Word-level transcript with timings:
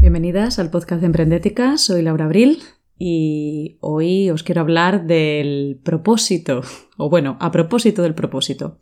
Bienvenidas 0.00 0.58
al 0.58 0.70
podcast 0.70 1.02
de 1.02 1.08
Emprendética, 1.08 1.76
soy 1.76 2.00
Laura 2.00 2.24
Abril 2.24 2.62
y 2.98 3.76
hoy 3.80 4.30
os 4.30 4.42
quiero 4.42 4.62
hablar 4.62 5.04
del 5.04 5.78
propósito, 5.84 6.62
o 6.96 7.10
bueno, 7.10 7.36
a 7.38 7.52
propósito 7.52 8.00
del 8.00 8.14
propósito. 8.14 8.78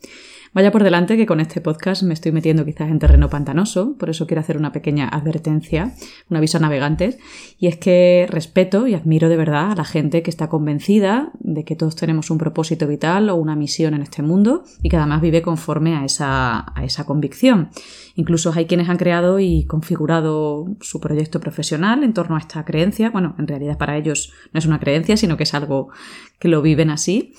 Vaya 0.55 0.73
por 0.73 0.83
delante 0.83 1.17
que 1.17 1.27
con 1.27 1.41
este 1.41 1.61
podcast 1.61 2.03
me 2.03 2.15
estoy 2.15 2.33
metiendo 2.33 2.65
quizás 2.65 2.91
en 2.91 2.99
terreno 2.99 3.29
pantanoso, 3.29 3.97
por 3.99 4.09
eso 4.09 4.27
quiero 4.27 4.41
hacer 4.41 4.57
una 4.57 4.73
pequeña 4.73 5.07
advertencia, 5.07 5.95
un 6.31 6.37
aviso 6.37 6.57
a 6.57 6.61
navegantes, 6.61 7.19
y 7.59 7.67
es 7.67 7.77
que 7.77 8.27
respeto 8.31 8.87
y 8.87 8.95
admiro 8.95 9.29
de 9.29 9.37
verdad 9.37 9.73
a 9.73 9.75
la 9.75 9.85
gente 9.85 10.23
que 10.23 10.31
está 10.31 10.49
convencida 10.49 11.33
de 11.41 11.65
que 11.65 11.77
todos 11.77 11.97
tenemos 11.97 12.31
un 12.31 12.39
propósito 12.39 12.87
vital 12.87 13.29
o 13.29 13.37
una 13.37 13.57
misión 13.57 13.93
en 13.95 14.03
este 14.03 14.23
mundo 14.23 14.65
y 14.83 14.89
que 14.89 14.97
además 14.97 15.21
vive 15.21 15.43
conforme 15.43 15.97
a 15.97 16.05
esa, 16.05 16.73
a 16.75 16.85
esa 16.85 17.05
convicción. 17.05 17.69
Incluso 18.15 18.53
hay 18.55 18.67
quienes 18.67 18.89
han 18.89 18.97
creado 18.97 19.39
y 19.39 19.65
configurado 19.65 20.67
su 20.81 20.99
proyecto 20.99 21.41
profesional 21.41 22.03
en 22.03 22.15
torno 22.15 22.37
a 22.37 22.39
esta 22.39 22.65
creencia. 22.65 23.11
Bueno, 23.11 23.35
en 23.39 23.47
realidad 23.47 23.77
para 23.77 23.97
ellos 23.97 24.33
no 24.53 24.59
es 24.59 24.67
una 24.67 24.81
creencia, 24.81 25.17
sino 25.17 25.37
que 25.37 25.43
es 25.43 25.55
algo 25.55 25.91
que 26.39 26.49
lo 26.49 26.63
viven 26.63 26.91
así, 26.91 27.35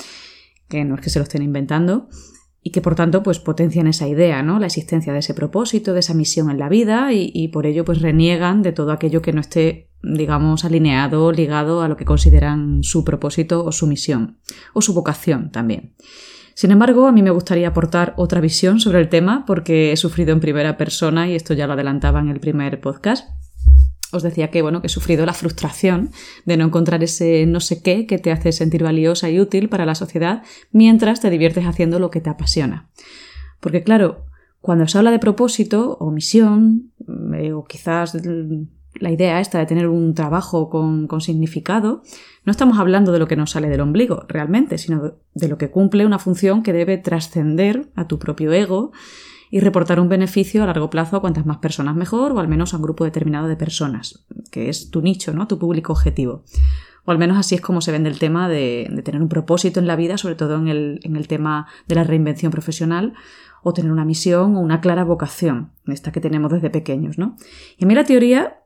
que 0.68 0.86
no 0.86 0.96
es 0.96 1.02
que 1.02 1.10
se 1.10 1.20
lo 1.20 1.24
estén 1.24 1.42
inventando 1.42 2.08
y 2.62 2.72
que 2.72 2.82
por 2.82 2.96
tanto 2.96 3.24
pues 3.24 3.40
potencian 3.40 3.88
esa 3.88 4.08
idea, 4.08 4.44
¿no? 4.44 4.60
La 4.60 4.68
existencia 4.68 5.14
de 5.14 5.20
ese 5.20 5.34
propósito, 5.34 5.94
de 5.94 6.02
esa 6.02 6.14
misión 6.14 6.50
en 6.50 6.60
la 6.60 6.70
vida 6.70 7.14
y, 7.14 7.48
por 7.50 7.66
ello 7.66 7.86
pues 7.86 8.02
reniegan 8.02 8.62
de 8.62 8.72
todo 8.72 8.92
aquello 8.92 9.22
que 9.22 9.34
no 9.34 9.42
esté 9.42 9.90
digamos 10.02 10.64
alineado, 10.64 11.32
ligado 11.32 11.82
a 11.82 11.88
lo 11.90 11.98
que 11.98 12.06
consideran 12.06 12.84
su 12.84 13.04
propósito 13.04 13.66
o 13.66 13.72
su 13.72 13.86
misión 13.86 14.38
o 14.74 14.82
su 14.82 14.94
vocación 14.94 15.52
también. 15.52 15.96
Sin 16.54 16.72
embargo, 16.72 17.08
a 17.08 17.12
mí 17.12 17.24
me 17.24 17.32
gustaría 17.32 17.70
aportar 17.70 18.14
otra 18.18 18.42
visión 18.42 18.80
sobre 18.80 19.00
el 19.00 19.10
tema 19.10 19.46
porque 19.46 19.92
he 19.92 19.98
sufrido 19.98 20.34
en 20.34 20.42
primera 20.42 20.78
persona 20.78 21.30
y 21.30 21.36
esto 21.36 21.54
ya 21.54 21.68
lo 21.68 21.74
adelantaba 21.74 22.20
en 22.20 22.30
el 22.30 22.40
primer 22.40 22.82
podcast 22.82 23.39
os 24.12 24.24
decía 24.24 24.50
que, 24.50 24.62
bueno, 24.62 24.82
que 24.82 24.88
he 24.88 24.90
sufrido 24.90 25.26
la 25.26 25.34
frustración 25.34 26.12
de 26.46 26.58
no 26.58 26.66
encontrar 26.66 27.04
ese 27.04 27.46
no 27.46 27.60
sé 27.60 27.82
qué 27.82 28.06
que 28.06 28.18
te 28.18 28.32
hace 28.32 28.52
sentir 28.52 28.84
valiosa 28.84 29.30
y 29.30 29.40
útil 29.40 29.70
para 29.70 29.86
la 29.86 29.96
sociedad 29.96 30.44
mientras 30.72 31.22
te 31.22 31.30
diviertes 31.30 31.66
haciendo 31.66 32.00
lo 32.00 32.10
que 32.10 32.22
te 32.22 32.30
apasiona. 32.30 32.90
Porque 33.60 33.84
claro, 33.84 34.26
cuando 34.62 34.88
se 34.88 34.98
habla 34.98 35.12
de 35.12 35.20
propósito 35.20 35.98
o 36.00 36.12
misión, 36.12 36.92
eh, 37.36 37.54
o 37.54 37.66
quizás 37.66 38.18
la 38.96 39.12
idea 39.12 39.40
esta 39.40 39.60
de 39.60 39.66
tener 39.66 39.88
un 39.88 40.14
trabajo 40.14 40.70
con, 40.70 41.08
con, 41.08 41.22
significado, 41.22 42.02
no 42.46 42.52
estamos 42.52 42.80
hablando 42.80 43.12
de 43.12 43.20
lo 43.20 43.28
que 43.28 43.36
nos 43.36 43.52
sale 43.52 43.70
del 43.70 43.82
ombligo 43.82 44.26
realmente, 44.28 44.78
sino 44.78 45.14
de 45.34 45.48
lo 45.48 45.58
que 45.58 45.70
cumple 45.70 46.06
una 46.06 46.20
función 46.20 46.64
que 46.64 46.74
debe 46.74 46.98
trascender 46.98 47.90
a 47.96 48.08
tu 48.08 48.20
propio 48.20 48.52
ego 48.52 48.92
y 49.52 49.60
reportar 49.60 50.00
un 50.00 50.10
beneficio 50.10 50.64
a 50.64 50.68
largo 50.68 50.90
plazo 50.90 51.18
a 51.18 51.22
cuantas 51.22 51.46
más 51.46 51.58
personas 51.58 51.96
mejor 51.96 52.32
o 52.32 52.40
al 52.40 52.48
menos 52.48 52.74
a 52.74 52.78
un 52.78 52.84
grupo 52.84 53.04
determinado 53.04 53.48
de 53.48 53.56
personas, 53.56 54.26
que 54.52 54.70
es 54.70 54.92
tu 54.92 55.02
nicho, 55.02 55.34
¿no? 55.34 55.48
tu 55.48 55.58
público 55.58 55.94
objetivo. 55.94 56.44
O 57.06 57.12
al 57.12 57.18
menos 57.18 57.38
así 57.38 57.56
es 57.56 57.62
como 57.62 57.82
se 57.82 57.92
vende 57.92 58.10
el 58.10 58.20
tema 58.20 58.48
de, 58.48 59.02
tener 59.04 59.22
un 59.22 59.30
propósito 59.30 59.80
en 59.80 59.88
la 59.88 59.96
vida, 59.96 60.18
sobre 60.18 60.36
todo 60.36 60.58
en 60.58 60.68
el, 60.68 61.00
en 61.04 61.16
el 61.16 61.28
tema 61.28 61.68
de 61.88 61.96
la 61.96 62.04
reinvención 62.04 62.52
profesional, 62.52 63.14
o 63.64 63.74
tener 63.74 63.92
una 63.92 64.06
misión 64.06 64.56
o 64.56 64.60
una 64.60 64.82
clara 64.82 65.04
vocación, 65.04 65.72
esta 65.88 66.12
que 66.12 66.22
tenemos 66.22 66.52
desde 66.52 66.70
pequeños. 66.70 67.18
¿no? 67.18 67.36
Y 67.78 67.86
a 67.86 67.88
mí 67.88 67.96
la 67.96 68.04
teoría 68.04 68.60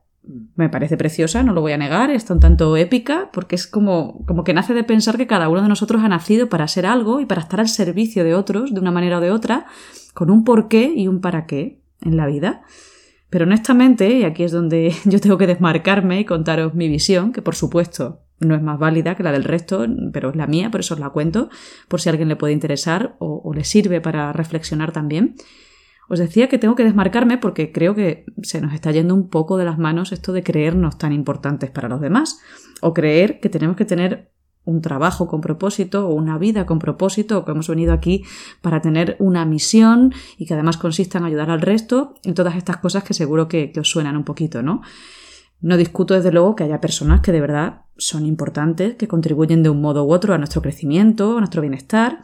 me 0.56 0.68
parece 0.68 0.96
preciosa, 0.96 1.42
no 1.42 1.52
lo 1.52 1.60
voy 1.60 1.72
a 1.72 1.78
negar, 1.78 2.10
está 2.10 2.34
un 2.34 2.40
tanto 2.40 2.76
épica, 2.76 3.30
porque 3.32 3.54
es 3.54 3.66
como, 3.66 4.24
como 4.26 4.44
que 4.44 4.54
nace 4.54 4.74
de 4.74 4.84
pensar 4.84 5.16
que 5.16 5.26
cada 5.26 5.48
uno 5.48 5.62
de 5.62 5.68
nosotros 5.68 6.02
ha 6.02 6.08
nacido 6.08 6.48
para 6.48 6.66
ser 6.68 6.86
algo 6.86 7.20
y 7.20 7.26
para 7.26 7.42
estar 7.42 7.60
al 7.60 7.68
servicio 7.68 8.24
de 8.24 8.34
otros, 8.34 8.72
de 8.72 8.80
una 8.80 8.90
manera 8.90 9.18
o 9.18 9.20
de 9.20 9.30
otra, 9.30 9.66
con 10.14 10.30
un 10.30 10.44
porqué 10.44 10.92
y 10.94 11.08
un 11.08 11.20
para 11.20 11.46
qué 11.46 11.80
en 12.00 12.16
la 12.16 12.26
vida. 12.26 12.62
Pero 13.28 13.44
honestamente, 13.44 14.10
y 14.10 14.24
aquí 14.24 14.44
es 14.44 14.52
donde 14.52 14.94
yo 15.04 15.20
tengo 15.20 15.38
que 15.38 15.46
desmarcarme 15.46 16.20
y 16.20 16.24
contaros 16.24 16.74
mi 16.74 16.88
visión, 16.88 17.32
que 17.32 17.42
por 17.42 17.54
supuesto 17.54 18.20
no 18.40 18.54
es 18.54 18.62
más 18.62 18.78
válida 18.78 19.14
que 19.16 19.22
la 19.22 19.32
del 19.32 19.44
resto, 19.44 19.86
pero 20.12 20.30
es 20.30 20.36
la 20.36 20.46
mía, 20.46 20.70
por 20.70 20.80
eso 20.80 20.94
os 20.94 21.00
la 21.00 21.10
cuento, 21.10 21.50
por 21.88 22.00
si 22.00 22.08
a 22.08 22.12
alguien 22.12 22.28
le 22.28 22.36
puede 22.36 22.52
interesar 22.52 23.16
o 23.18 23.52
le 23.54 23.64
sirve 23.64 24.00
para 24.00 24.32
reflexionar 24.32 24.92
también. 24.92 25.36
Os 26.08 26.18
decía 26.18 26.48
que 26.48 26.58
tengo 26.58 26.74
que 26.74 26.84
desmarcarme 26.84 27.38
porque 27.38 27.72
creo 27.72 27.94
que 27.94 28.26
se 28.42 28.60
nos 28.60 28.74
está 28.74 28.92
yendo 28.92 29.14
un 29.14 29.28
poco 29.28 29.56
de 29.56 29.64
las 29.64 29.78
manos 29.78 30.12
esto 30.12 30.32
de 30.32 30.42
creernos 30.42 30.98
tan 30.98 31.12
importantes 31.12 31.70
para 31.70 31.88
los 31.88 32.00
demás 32.00 32.40
o 32.80 32.92
creer 32.92 33.40
que 33.40 33.48
tenemos 33.48 33.76
que 33.76 33.84
tener 33.84 34.30
un 34.64 34.80
trabajo 34.80 35.26
con 35.26 35.40
propósito 35.40 36.08
o 36.08 36.14
una 36.14 36.38
vida 36.38 36.66
con 36.66 36.78
propósito 36.78 37.38
o 37.38 37.44
que 37.44 37.52
hemos 37.52 37.68
venido 37.68 37.92
aquí 37.92 38.24
para 38.62 38.80
tener 38.80 39.16
una 39.18 39.44
misión 39.44 40.12
y 40.38 40.46
que 40.46 40.54
además 40.54 40.76
consista 40.76 41.18
en 41.18 41.24
ayudar 41.24 41.50
al 41.50 41.60
resto 41.60 42.14
y 42.22 42.32
todas 42.32 42.56
estas 42.56 42.78
cosas 42.78 43.04
que 43.04 43.14
seguro 43.14 43.48
que, 43.48 43.72
que 43.72 43.80
os 43.80 43.90
suenan 43.90 44.16
un 44.16 44.24
poquito, 44.24 44.62
¿no? 44.62 44.82
No 45.60 45.76
discuto 45.76 46.14
desde 46.14 46.32
luego 46.32 46.56
que 46.56 46.64
haya 46.64 46.80
personas 46.80 47.20
que 47.20 47.32
de 47.32 47.40
verdad 47.40 47.82
son 47.96 48.26
importantes, 48.26 48.96
que 48.96 49.08
contribuyen 49.08 49.62
de 49.62 49.70
un 49.70 49.80
modo 49.80 50.04
u 50.04 50.12
otro 50.12 50.34
a 50.34 50.38
nuestro 50.38 50.60
crecimiento, 50.60 51.36
a 51.36 51.40
nuestro 51.40 51.62
bienestar, 51.62 52.20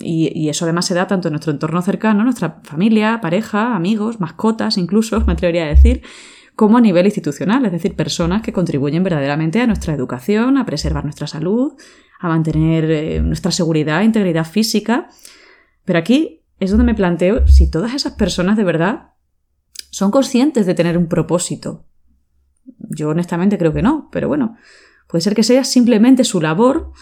y, 0.00 0.48
eso 0.48 0.66
además 0.66 0.84
se 0.86 0.94
da 0.94 1.06
tanto 1.06 1.28
en 1.28 1.32
nuestro 1.32 1.52
entorno 1.52 1.80
cercano, 1.80 2.22
nuestra 2.22 2.60
familia, 2.64 3.20
pareja, 3.22 3.74
amigos, 3.74 4.20
mascotas, 4.20 4.76
incluso, 4.76 5.20
me 5.26 5.32
atrevería 5.32 5.64
a 5.64 5.68
decir, 5.68 6.02
como 6.54 6.76
a 6.76 6.80
nivel 6.80 7.06
institucional, 7.06 7.64
es 7.64 7.72
decir, 7.72 7.96
personas 7.96 8.42
que 8.42 8.52
contribuyen 8.52 9.02
verdaderamente 9.02 9.62
a 9.62 9.66
nuestra 9.66 9.94
educación, 9.94 10.58
a 10.58 10.66
preservar 10.66 11.04
nuestra 11.04 11.26
salud, 11.26 11.72
a 12.18 12.28
mantener 12.28 12.90
eh, 12.90 13.22
nuestra 13.22 13.50
seguridad 13.50 14.02
integridad 14.02 14.44
física. 14.44 15.08
Pero 15.86 15.98
aquí 15.98 16.42
es 16.58 16.70
donde 16.70 16.84
me 16.84 16.94
planteo 16.94 17.46
si 17.46 17.70
todas 17.70 17.94
esas 17.94 18.12
personas 18.12 18.58
de 18.58 18.64
verdad 18.64 19.14
son 19.90 20.10
conscientes 20.10 20.66
de 20.66 20.74
tener 20.74 20.98
un 20.98 21.06
propósito. 21.06 21.86
Yo 22.90 23.08
honestamente 23.08 23.56
creo 23.56 23.72
que 23.72 23.80
no, 23.80 24.10
pero 24.12 24.28
bueno, 24.28 24.58
puede 25.08 25.22
ser 25.22 25.34
que 25.34 25.42
sea 25.42 25.64
simplemente 25.64 26.24
su 26.24 26.42
labor 26.42 26.92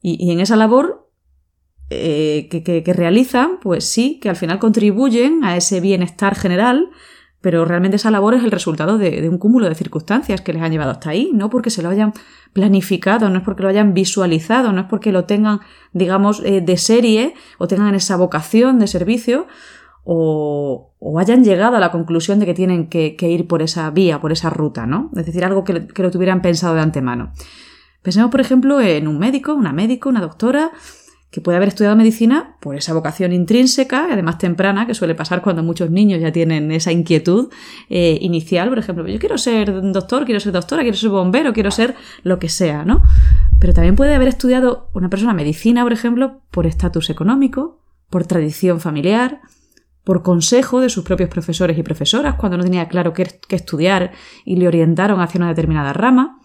y 0.00 0.30
en 0.30 0.40
esa 0.40 0.56
labor 0.56 1.05
eh, 1.88 2.48
que, 2.50 2.92
realizan, 2.92 3.60
pues 3.62 3.84
sí, 3.84 4.18
que 4.20 4.28
al 4.28 4.34
final 4.36 4.58
contribuyen 4.58 5.44
a 5.44 5.56
ese 5.56 5.80
bienestar 5.80 6.34
general, 6.34 6.90
pero 7.40 7.64
realmente 7.64 7.96
esa 7.96 8.10
labor 8.10 8.34
es 8.34 8.42
el 8.42 8.50
resultado 8.50 8.98
de, 8.98 9.28
un 9.28 9.38
cúmulo 9.38 9.68
de 9.68 9.74
circunstancias 9.76 10.40
que 10.40 10.52
les 10.52 10.62
han 10.62 10.72
llevado 10.72 10.90
hasta 10.90 11.10
ahí, 11.10 11.30
no 11.32 11.48
porque 11.48 11.70
se 11.70 11.82
lo 11.82 11.88
hayan 11.88 12.12
planificado, 12.52 13.30
no 13.30 13.38
es 13.38 13.44
porque 13.44 13.62
lo 13.62 13.68
hayan 13.68 13.94
visualizado, 13.94 14.72
no 14.72 14.80
es 14.80 14.86
porque 14.88 15.12
lo 15.12 15.26
tengan, 15.26 15.60
digamos, 15.92 16.42
eh, 16.44 16.60
de 16.60 16.76
serie 16.76 17.34
o 17.58 17.68
tengan 17.68 17.94
esa 17.94 18.16
vocación 18.16 18.80
de 18.80 18.88
servicio 18.88 19.46
o, 20.02 20.92
hayan 21.20 21.44
llegado 21.44 21.76
a 21.76 21.80
la 21.80 21.92
conclusión 21.92 22.40
de 22.40 22.46
que 22.46 22.54
tienen 22.54 22.88
que, 22.88 23.16
ir 23.20 23.46
por 23.46 23.62
esa 23.62 23.88
vía, 23.90 24.20
por 24.20 24.32
esa 24.32 24.50
ruta, 24.50 24.86
¿no? 24.86 25.10
Es 25.16 25.26
decir, 25.26 25.44
algo 25.44 25.62
que, 25.62 25.86
que 25.86 26.02
lo 26.02 26.10
tuvieran 26.10 26.42
pensado 26.42 26.74
de 26.74 26.80
antemano. 26.80 27.32
Pensemos, 28.02 28.30
por 28.30 28.40
ejemplo, 28.40 28.80
en 28.80 29.08
un 29.08 29.18
médico, 29.18 29.54
una 29.54 29.72
médico, 29.72 30.08
una 30.08 30.20
doctora, 30.20 30.72
que 31.30 31.40
puede 31.40 31.56
haber 31.56 31.68
estudiado 31.68 31.96
medicina 31.96 32.56
por 32.60 32.76
esa 32.76 32.94
vocación 32.94 33.32
intrínseca, 33.32 34.08
además 34.10 34.38
temprana, 34.38 34.86
que 34.86 34.94
suele 34.94 35.14
pasar 35.14 35.42
cuando 35.42 35.62
muchos 35.62 35.90
niños 35.90 36.20
ya 36.20 36.32
tienen 36.32 36.70
esa 36.70 36.92
inquietud 36.92 37.50
eh, 37.90 38.18
inicial, 38.20 38.68
por 38.68 38.78
ejemplo, 38.78 39.06
yo 39.06 39.18
quiero 39.18 39.36
ser 39.36 39.72
doctor, 39.92 40.24
quiero 40.24 40.40
ser 40.40 40.52
doctora, 40.52 40.82
quiero 40.82 40.96
ser 40.96 41.10
bombero, 41.10 41.52
quiero 41.52 41.70
ser 41.70 41.94
lo 42.22 42.38
que 42.38 42.48
sea, 42.48 42.84
¿no? 42.84 43.02
Pero 43.58 43.74
también 43.74 43.96
puede 43.96 44.14
haber 44.14 44.28
estudiado 44.28 44.88
una 44.94 45.10
persona 45.10 45.34
medicina, 45.34 45.82
por 45.82 45.92
ejemplo, 45.92 46.42
por 46.50 46.66
estatus 46.66 47.10
económico, 47.10 47.82
por 48.08 48.24
tradición 48.26 48.80
familiar, 48.80 49.40
por 50.04 50.22
consejo 50.22 50.80
de 50.80 50.88
sus 50.88 51.02
propios 51.02 51.28
profesores 51.28 51.76
y 51.76 51.82
profesoras 51.82 52.36
cuando 52.36 52.56
no 52.56 52.62
tenía 52.62 52.86
claro 52.86 53.12
qué, 53.12 53.40
qué 53.48 53.56
estudiar 53.56 54.12
y 54.44 54.56
le 54.56 54.68
orientaron 54.68 55.20
hacia 55.20 55.38
una 55.38 55.48
determinada 55.48 55.92
rama. 55.92 56.40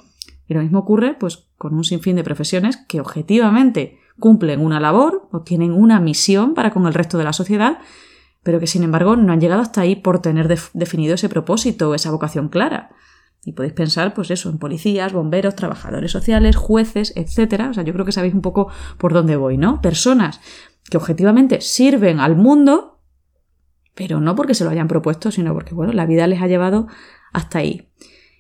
Y 0.48 0.56
lo 0.56 0.62
mismo 0.62 0.80
ocurre 0.80 1.16
pues, 1.18 1.48
con 1.58 1.76
un 1.76 1.84
sinfín 1.84 2.16
de 2.16 2.24
profesiones 2.24 2.78
que 2.88 3.00
objetivamente 3.00 4.00
cumplen 4.22 4.62
una 4.62 4.80
labor 4.80 5.28
o 5.34 5.42
tienen 5.42 5.74
una 5.74 6.00
misión 6.00 6.54
para 6.54 6.72
con 6.72 6.88
el 6.88 6.94
resto 6.94 7.18
de 7.18 7.26
la 7.26 7.34
sociedad, 7.34 7.80
pero 8.44 8.62
que 8.62 8.68
sin 8.68 8.84
embargo 8.84 9.18
no 9.18 9.34
han 9.34 9.42
llegado 9.42 9.62
hasta 9.62 9.82
ahí 9.82 9.98
por 9.98 10.22
tener 10.22 10.48
definido 10.48 11.16
ese 11.16 11.28
propósito 11.28 11.90
o 11.90 11.96
esa 11.96 12.12
vocación 12.12 12.48
clara. 12.48 12.92
Y 13.44 13.54
podéis 13.54 13.74
pensar, 13.74 14.14
pues 14.14 14.30
eso, 14.30 14.50
en 14.50 14.60
policías, 14.60 15.14
bomberos, 15.14 15.56
trabajadores 15.56 16.12
sociales, 16.12 16.56
jueces, 16.56 17.12
etc. 17.16 17.70
O 17.72 17.74
sea, 17.74 17.84
yo 17.84 17.92
creo 17.92 18.06
que 18.06 18.12
sabéis 18.12 18.36
un 18.36 18.42
poco 18.42 18.70
por 18.98 19.14
dónde 19.14 19.36
voy, 19.36 19.58
¿no? 19.58 19.82
Personas 19.82 20.40
que 20.90 20.98
objetivamente 20.98 21.60
sirven 21.60 22.20
al 22.20 22.36
mundo, 22.36 23.02
pero 23.96 24.20
no 24.22 24.36
porque 24.36 24.54
se 24.54 24.64
lo 24.64 24.70
hayan 24.70 24.88
propuesto, 24.88 25.32
sino 25.32 25.54
porque, 25.54 25.74
bueno, 25.74 25.92
la 25.92 26.06
vida 26.06 26.28
les 26.28 26.42
ha 26.42 26.48
llevado 26.48 26.88
hasta 27.34 27.60
ahí. 27.60 27.90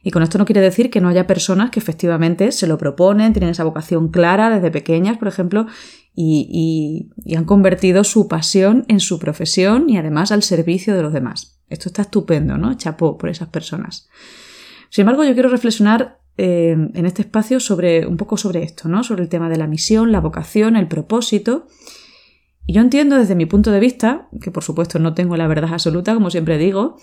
Y 0.03 0.12
con 0.12 0.24
esto 0.24 0.38
no 0.38 0.45
quiere 0.45 0.62
decir 0.62 0.89
que 0.89 1.00
no 1.01 1.09
haya 1.09 1.27
personas 1.27 1.69
que 1.69 1.80
efectivamente 1.80 2.51
se 2.51 2.68
lo 2.68 2.77
proponen, 2.77 3.33
tienen 3.33 3.51
esa 3.51 3.63
vocación 3.63 4.09
clara 4.09 4.50
desde 4.50 4.71
pequeñas, 4.71 5.18
por 5.18 5.27
ejemplo, 5.27 5.68
y, 6.15 7.09
han 7.36 7.45
convertido 7.45 8.03
su 8.03 8.27
pasión 8.27 8.86
en 8.88 9.00
su 9.00 9.19
profesión 9.19 9.89
y 9.89 9.98
además 9.98 10.31
al 10.31 10.44
servicio 10.44 10.95
de 10.95 11.03
los 11.03 11.13
demás. 11.13 11.59
Esto 11.69 11.89
está 11.89 12.01
estupendo, 12.03 12.57
¿no? 12.57 12.74
Chapó 12.74 13.18
por 13.18 13.30
esas 13.30 13.50
personas. 13.50 14.09
Sin 14.89 15.03
embargo, 15.03 15.24
yo 15.24 15.33
quiero 15.33 15.50
reflexionar 15.50 16.19
eh, 16.38 16.71
en 16.71 17.06
este 17.06 17.21
espacio 17.21 17.59
sobre 17.59 18.06
un 18.06 18.18
poco 18.18 18.36
sobre 18.38 18.63
esto, 18.63 18.89
¿no? 18.89 19.04
Sobre 19.04 19.24
el 19.24 19.30
tema 19.30 19.50
de 19.50 19.57
la 19.57 19.68
misión, 19.68 20.12
la 20.12 20.19
vocación, 20.19 20.75
el 20.75 20.88
propósito. 20.88 21.68
Y 22.65 22.74
yo 22.74 22.81
entiendo 22.81 23.18
desde 23.18 23.36
mi 23.36 23.45
punto 23.45 23.71
de 23.71 23.80
vista, 23.80 24.27
que 24.42 24.51
por 24.51 24.63
supuesto 24.63 25.00
no 25.00 25.13
tengo 25.13 25.38
la 25.38 25.47
verdad 25.47 25.74
absoluta, 25.74 26.13
como 26.13 26.30
siempre 26.30 26.57
digo, 26.57 26.97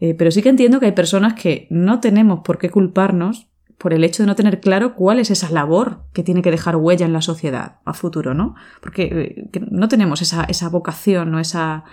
Eh, 0.00 0.14
pero 0.14 0.30
sí 0.30 0.42
que 0.42 0.48
entiendo 0.50 0.78
que 0.80 0.86
hay 0.86 0.92
personas 0.92 1.34
que 1.34 1.66
no 1.70 2.00
tenemos 2.00 2.40
por 2.40 2.58
qué 2.58 2.70
culparnos 2.70 3.48
por 3.78 3.92
el 3.92 4.04
hecho 4.04 4.22
de 4.22 4.26
no 4.26 4.36
tener 4.36 4.60
claro 4.60 4.94
cuál 4.94 5.18
es 5.18 5.30
esa 5.30 5.50
labor 5.50 6.02
que 6.12 6.22
tiene 6.22 6.42
que 6.42 6.50
dejar 6.50 6.76
huella 6.76 7.06
en 7.06 7.12
la 7.12 7.20
sociedad 7.20 7.76
a 7.84 7.92
futuro, 7.92 8.34
¿no? 8.34 8.54
Porque 8.80 9.48
eh, 9.52 9.60
no 9.70 9.88
tenemos 9.88 10.22
esa, 10.22 10.44
esa 10.44 10.68
vocación 10.68 11.34
o 11.34 11.38
esa, 11.38 11.84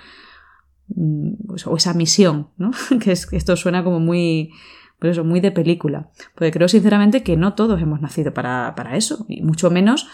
mm, 0.87 1.47
pues, 1.47 1.67
o 1.67 1.75
esa 1.75 1.93
misión, 1.93 2.49
¿no? 2.57 2.71
que 3.01 3.11
es, 3.11 3.27
esto 3.31 3.55
suena 3.57 3.83
como 3.83 3.99
muy, 3.99 4.51
por 4.99 5.09
eso, 5.09 5.23
muy 5.25 5.41
de 5.41 5.51
película. 5.51 6.09
Porque 6.35 6.51
creo 6.51 6.69
sinceramente 6.69 7.23
que 7.23 7.35
no 7.35 7.53
todos 7.53 7.81
hemos 7.81 7.99
nacido 7.99 8.33
para, 8.33 8.73
para 8.75 8.95
eso, 8.95 9.25
y 9.27 9.41
mucho 9.41 9.69
menos 9.69 10.07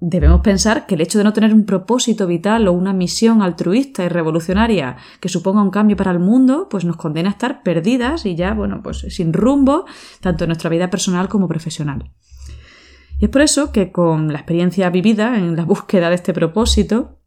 debemos 0.00 0.42
pensar 0.42 0.86
que 0.86 0.94
el 0.94 1.00
hecho 1.00 1.18
de 1.18 1.24
no 1.24 1.32
tener 1.32 1.52
un 1.52 1.64
propósito 1.64 2.26
vital 2.26 2.68
o 2.68 2.72
una 2.72 2.92
misión 2.92 3.42
altruista 3.42 4.04
y 4.04 4.08
revolucionaria 4.08 4.96
que 5.20 5.28
suponga 5.28 5.62
un 5.62 5.70
cambio 5.70 5.96
para 5.96 6.12
el 6.12 6.20
mundo, 6.20 6.68
pues 6.70 6.84
nos 6.84 6.96
condena 6.96 7.30
a 7.30 7.32
estar 7.32 7.62
perdidas 7.62 8.24
y 8.24 8.36
ya, 8.36 8.54
bueno, 8.54 8.80
pues 8.82 8.98
sin 9.08 9.32
rumbo, 9.32 9.86
tanto 10.20 10.44
en 10.44 10.48
nuestra 10.48 10.70
vida 10.70 10.90
personal 10.90 11.28
como 11.28 11.48
profesional. 11.48 12.12
Y 13.18 13.24
es 13.24 13.30
por 13.30 13.42
eso 13.42 13.72
que 13.72 13.90
con 13.90 14.32
la 14.32 14.38
experiencia 14.38 14.88
vivida 14.90 15.36
en 15.36 15.56
la 15.56 15.64
búsqueda 15.66 16.08
de 16.08 16.14
este 16.14 16.32
propósito, 16.32 17.18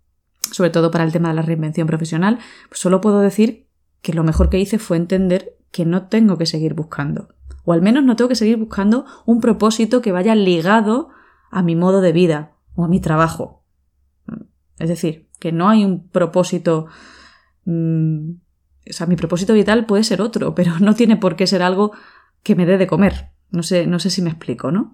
sobre 0.52 0.70
todo 0.70 0.92
para 0.92 1.04
el 1.04 1.12
tema 1.12 1.30
de 1.30 1.36
la 1.36 1.42
reinvención 1.42 1.88
profesional, 1.88 2.40
pues 2.70 2.80
solo 2.80 3.02
puedo 3.02 3.20
decir 3.20 3.68
que 4.02 4.14
lo 4.14 4.24
mejor 4.24 4.50
que 4.50 4.60
hice 4.60 4.80
fue 4.80 4.98
entender 4.98 5.58
que 5.72 5.86
no 5.86 6.08
tengo 6.08 6.38
que 6.38 6.46
seguir 6.46 6.74
buscando. 6.74 7.30
O 7.64 7.74
al 7.74 7.82
menos 7.82 8.04
no 8.04 8.16
tengo 8.16 8.30
que 8.30 8.36
seguir 8.36 8.58
buscando 8.58 9.06
un 9.26 9.40
propósito 9.42 10.02
que 10.02 10.12
vaya 10.12 10.34
ligado 10.36 11.10
a 11.52 11.62
mi 11.62 11.76
modo 11.76 12.02
de 12.02 12.12
vida, 12.12 12.54
o 12.76 12.86
a 12.86 12.88
mi 12.88 13.00
trabajo. 13.00 13.64
Es 14.80 14.90
decir, 14.90 15.30
que 15.40 15.52
no 15.52 15.70
hay 15.70 15.86
un 15.86 16.08
propósito... 16.08 16.88
Mm, 17.66 18.32
o 18.90 18.94
sea, 18.94 19.06
mi 19.06 19.16
propósito 19.16 19.54
vital 19.54 19.86
puede 19.86 20.04
ser 20.04 20.22
otro, 20.22 20.56
pero 20.56 20.80
no 20.80 20.96
tiene 20.96 21.18
por 21.18 21.36
qué 21.36 21.48
ser 21.48 21.62
algo 21.62 21.92
que 22.44 22.56
me 22.56 22.66
dé 22.66 22.78
de 22.78 22.88
comer. 22.88 23.32
No 23.52 23.64
sé, 23.64 23.86
no 23.86 24.00
sé 24.00 24.10
si 24.10 24.22
me 24.22 24.30
explico, 24.30 24.72
¿no? 24.72 24.94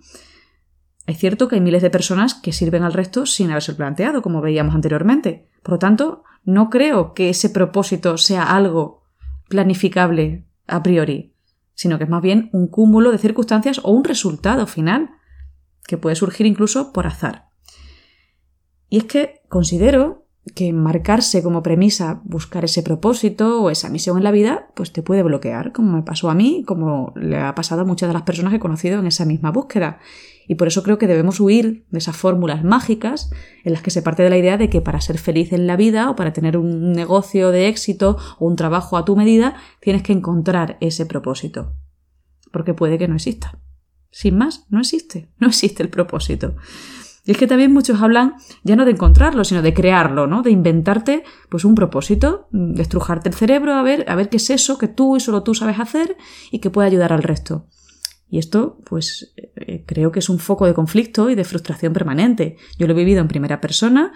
Es 1.06 1.18
cierto 1.18 1.48
que 1.48 1.56
hay 1.56 1.62
miles 1.62 1.82
de 1.82 1.90
personas 1.90 2.34
que 2.34 2.52
sirven 2.52 2.84
al 2.84 2.92
resto 2.92 3.26
sin 3.26 3.50
haberse 3.50 3.74
planteado, 3.76 4.22
como 4.22 4.42
veíamos 4.42 4.76
anteriormente. 4.76 5.48
Por 5.64 5.74
lo 5.74 5.80
tanto, 5.80 6.24
no 6.44 6.70
creo 6.70 7.14
que 7.14 7.30
ese 7.30 7.50
propósito 7.50 8.18
sea 8.18 8.44
algo 8.44 9.04
planificable 9.48 10.46
a 10.68 10.84
priori, 10.84 11.34
sino 11.76 11.98
que 11.98 12.04
es 12.04 12.10
más 12.10 12.22
bien 12.22 12.50
un 12.52 12.68
cúmulo 12.68 13.12
de 13.12 13.20
circunstancias 13.20 13.80
o 13.84 13.92
un 13.92 14.04
resultado 14.04 14.68
final, 14.68 15.12
que 15.86 15.98
puede 15.98 16.18
surgir 16.18 16.46
incluso 16.46 16.92
por 16.92 17.08
azar. 17.08 17.47
Y 18.90 18.98
es 18.98 19.04
que 19.06 19.42
considero 19.50 20.28
que 20.56 20.74
marcarse 20.74 21.44
como 21.44 21.64
premisa 21.64 22.22
buscar 22.24 22.66
ese 22.66 22.84
propósito 22.84 23.62
o 23.62 23.70
esa 23.70 23.90
misión 23.90 24.18
en 24.18 24.24
la 24.24 24.32
vida, 24.32 24.70
pues 24.76 24.92
te 24.92 25.04
puede 25.04 25.24
bloquear, 25.24 25.74
como 25.74 25.92
me 25.94 26.04
pasó 26.04 26.30
a 26.30 26.36
mí, 26.36 26.64
como 26.66 27.14
le 27.16 27.38
ha 27.38 27.54
pasado 27.56 27.82
a 27.82 27.86
muchas 27.86 28.10
de 28.10 28.14
las 28.14 28.24
personas 28.24 28.52
que 28.52 28.58
he 28.58 28.62
conocido 28.62 29.00
en 29.00 29.08
esa 29.08 29.26
misma 29.26 29.52
búsqueda. 29.52 30.00
Y 30.48 30.56
por 30.56 30.70
eso 30.70 30.82
creo 30.82 30.98
que 30.98 31.08
debemos 31.08 31.40
huir 31.42 31.86
de 31.90 31.98
esas 31.98 32.16
fórmulas 32.16 32.64
mágicas 32.64 33.30
en 33.66 33.74
las 33.74 33.82
que 33.82 33.92
se 33.92 34.02
parte 34.02 34.24
de 34.24 34.30
la 34.30 34.38
idea 34.38 34.58
de 34.58 34.70
que 34.70 34.82
para 34.82 35.02
ser 35.02 35.18
feliz 35.18 35.52
en 35.52 35.68
la 35.68 35.76
vida 35.76 36.10
o 36.10 36.16
para 36.16 36.32
tener 36.32 36.58
un 36.58 36.94
negocio 36.94 37.52
de 37.52 37.68
éxito 37.68 38.18
o 38.40 38.48
un 38.48 38.56
trabajo 38.56 38.96
a 38.96 39.04
tu 39.04 39.18
medida, 39.18 39.56
tienes 39.82 40.04
que 40.04 40.14
encontrar 40.14 40.78
ese 40.80 41.06
propósito. 41.06 41.74
Porque 42.54 42.74
puede 42.74 42.98
que 42.98 43.10
no 43.10 43.16
exista. 43.16 43.60
Sin 44.10 44.38
más, 44.38 44.66
no 44.70 44.80
existe. 44.80 45.30
No 45.38 45.48
existe 45.48 45.84
el 45.84 45.90
propósito. 45.90 46.56
Y 47.28 47.32
es 47.32 47.38
que 47.38 47.46
también 47.46 47.74
muchos 47.74 48.02
hablan 48.02 48.36
ya 48.64 48.78
no 48.78 48.86
de 48.86 48.92
encontrarlo, 48.92 49.44
sino 49.44 49.62
de 49.62 49.74
crearlo, 49.74 50.28
¿no? 50.28 50.42
De 50.44 50.50
inventarte 50.50 51.26
pues 51.50 51.66
un 51.66 51.76
propósito, 51.76 52.48
de 52.52 52.82
estrujarte 52.82 53.28
el 53.28 53.36
cerebro 53.36 53.74
a 53.74 53.84
ver, 53.84 54.10
a 54.10 54.16
ver 54.16 54.30
qué 54.30 54.38
es 54.38 54.50
eso 54.50 54.78
que 54.78 54.88
tú 54.88 55.18
y 55.18 55.20
solo 55.20 55.44
tú 55.44 55.54
sabes 55.54 55.78
hacer 55.78 56.16
y 56.52 56.60
que 56.60 56.70
puede 56.70 56.88
ayudar 56.88 57.12
al 57.12 57.24
resto. 57.24 57.68
Y 58.30 58.40
esto, 58.40 58.80
pues, 58.86 59.34
eh, 59.56 59.84
creo 59.86 60.12
que 60.12 60.20
es 60.20 60.30
un 60.30 60.40
foco 60.40 60.66
de 60.66 60.74
conflicto 60.74 61.30
y 61.30 61.36
de 61.36 61.44
frustración 61.44 61.92
permanente. 61.92 62.56
Yo 62.80 62.88
lo 62.88 62.94
he 62.94 62.98
vivido 62.98 63.20
en 63.20 63.28
primera 63.28 63.60
persona, 63.60 64.14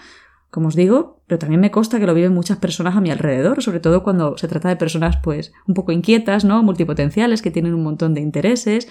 como 0.52 0.68
os 0.68 0.76
digo, 0.76 1.24
pero 1.28 1.40
también 1.40 1.62
me 1.62 1.72
consta 1.72 1.98
que 1.98 2.06
lo 2.06 2.14
viven 2.14 2.34
muchas 2.34 2.58
personas 2.58 2.98
a 2.98 3.02
mi 3.02 3.10
alrededor, 3.10 3.64
sobre 3.64 3.80
todo 3.80 4.04
cuando 4.04 4.38
se 4.38 4.50
trata 4.50 4.68
de 4.68 4.76
personas, 4.76 5.16
pues, 5.24 5.54
un 5.66 5.74
poco 5.74 5.94
inquietas, 5.94 6.44
¿no? 6.44 6.62
Multipotenciales, 6.62 7.42
que 7.42 7.52
tienen 7.52 7.74
un 7.74 7.84
montón 7.84 8.14
de 8.14 8.20
intereses, 8.20 8.90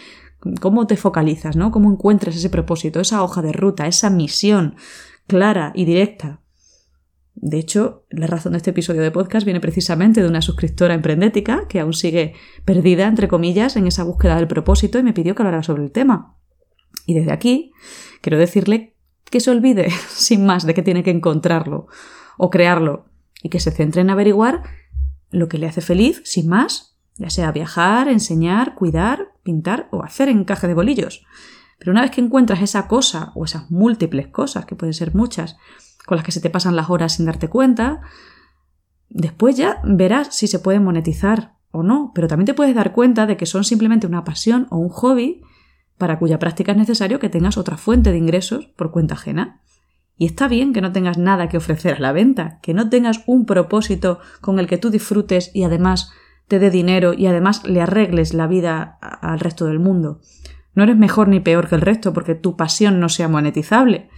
cómo 0.60 0.86
te 0.86 0.96
focalizas, 0.96 1.56
¿no? 1.56 1.70
Cómo 1.70 1.92
encuentras 1.92 2.34
ese 2.34 2.48
propósito, 2.48 2.98
esa 2.98 3.22
hoja 3.22 3.42
de 3.42 3.52
ruta, 3.52 3.86
esa 3.86 4.08
misión 4.08 4.76
clara 5.26 5.72
y 5.74 5.84
directa. 5.84 6.40
De 7.34 7.58
hecho, 7.58 8.06
la 8.08 8.26
razón 8.26 8.52
de 8.52 8.58
este 8.58 8.70
episodio 8.70 9.02
de 9.02 9.10
podcast 9.10 9.44
viene 9.44 9.60
precisamente 9.60 10.22
de 10.22 10.28
una 10.28 10.40
suscriptora 10.40 10.94
emprendética 10.94 11.68
que 11.68 11.80
aún 11.80 11.92
sigue 11.92 12.34
perdida, 12.64 13.06
entre 13.06 13.28
comillas, 13.28 13.76
en 13.76 13.86
esa 13.86 14.02
búsqueda 14.02 14.36
del 14.36 14.48
propósito 14.48 14.98
y 14.98 15.02
me 15.02 15.12
pidió 15.12 15.34
que 15.34 15.42
hablara 15.42 15.62
sobre 15.62 15.84
el 15.84 15.92
tema. 15.92 16.36
Y 17.06 17.14
desde 17.14 17.32
aquí 17.32 17.72
quiero 18.22 18.38
decirle 18.38 18.94
que 19.30 19.40
se 19.40 19.50
olvide, 19.50 19.90
sin 20.08 20.44
más, 20.44 20.66
de 20.66 20.74
que 20.74 20.82
tiene 20.82 21.02
que 21.02 21.10
encontrarlo 21.10 21.86
o 22.36 22.50
crearlo 22.50 23.06
y 23.42 23.48
que 23.48 23.60
se 23.60 23.70
centre 23.70 24.00
en 24.00 24.10
averiguar 24.10 24.62
lo 25.30 25.48
que 25.48 25.58
le 25.58 25.66
hace 25.66 25.80
feliz, 25.80 26.22
sin 26.24 26.48
más, 26.48 26.98
ya 27.16 27.30
sea 27.30 27.52
viajar, 27.52 28.08
enseñar, 28.08 28.74
cuidar, 28.74 29.32
pintar 29.42 29.88
o 29.92 30.02
hacer 30.02 30.28
encaje 30.28 30.66
de 30.66 30.74
bolillos. 30.74 31.24
Pero 31.78 31.92
una 31.92 32.02
vez 32.02 32.10
que 32.10 32.20
encuentras 32.20 32.60
esa 32.60 32.88
cosa 32.88 33.32
o 33.34 33.44
esas 33.44 33.70
múltiples 33.70 34.28
cosas, 34.28 34.66
que 34.66 34.74
pueden 34.74 34.94
ser 34.94 35.14
muchas, 35.14 35.56
con 36.06 36.16
las 36.16 36.24
que 36.24 36.32
se 36.32 36.40
te 36.40 36.50
pasan 36.50 36.76
las 36.76 36.90
horas 36.90 37.14
sin 37.14 37.26
darte 37.26 37.48
cuenta, 37.48 38.00
después 39.08 39.56
ya 39.56 39.80
verás 39.84 40.34
si 40.34 40.46
se 40.46 40.58
pueden 40.58 40.84
monetizar 40.84 41.54
o 41.70 41.82
no, 41.82 42.12
pero 42.14 42.26
también 42.26 42.46
te 42.46 42.54
puedes 42.54 42.74
dar 42.74 42.92
cuenta 42.92 43.26
de 43.26 43.36
que 43.36 43.46
son 43.46 43.64
simplemente 43.64 44.06
una 44.06 44.24
pasión 44.24 44.66
o 44.70 44.78
un 44.78 44.88
hobby 44.88 45.42
para 46.00 46.18
cuya 46.18 46.40
práctica 46.40 46.72
es 46.72 46.78
necesario 46.78 47.20
que 47.20 47.28
tengas 47.28 47.58
otra 47.58 47.76
fuente 47.76 48.10
de 48.10 48.18
ingresos 48.18 48.66
por 48.74 48.90
cuenta 48.90 49.14
ajena. 49.14 49.60
Y 50.16 50.26
está 50.26 50.48
bien 50.48 50.72
que 50.72 50.80
no 50.80 50.90
tengas 50.90 51.18
nada 51.18 51.48
que 51.48 51.58
ofrecer 51.58 51.94
a 51.94 52.00
la 52.00 52.12
venta, 52.12 52.58
que 52.62 52.74
no 52.74 52.90
tengas 52.90 53.22
un 53.26 53.46
propósito 53.46 54.18
con 54.40 54.58
el 54.58 54.66
que 54.66 54.78
tú 54.78 54.90
disfrutes 54.90 55.50
y 55.54 55.62
además 55.62 56.10
te 56.48 56.58
dé 56.58 56.70
dinero 56.70 57.12
y 57.12 57.26
además 57.26 57.64
le 57.64 57.80
arregles 57.80 58.34
la 58.34 58.48
vida 58.48 58.98
al 59.00 59.38
resto 59.38 59.66
del 59.66 59.78
mundo. 59.78 60.20
No 60.74 60.82
eres 60.82 60.96
mejor 60.96 61.28
ni 61.28 61.38
peor 61.38 61.68
que 61.68 61.76
el 61.76 61.80
resto 61.82 62.12
porque 62.12 62.34
tu 62.34 62.56
pasión 62.56 62.98
no 62.98 63.08
sea 63.08 63.28
monetizable. 63.28 64.08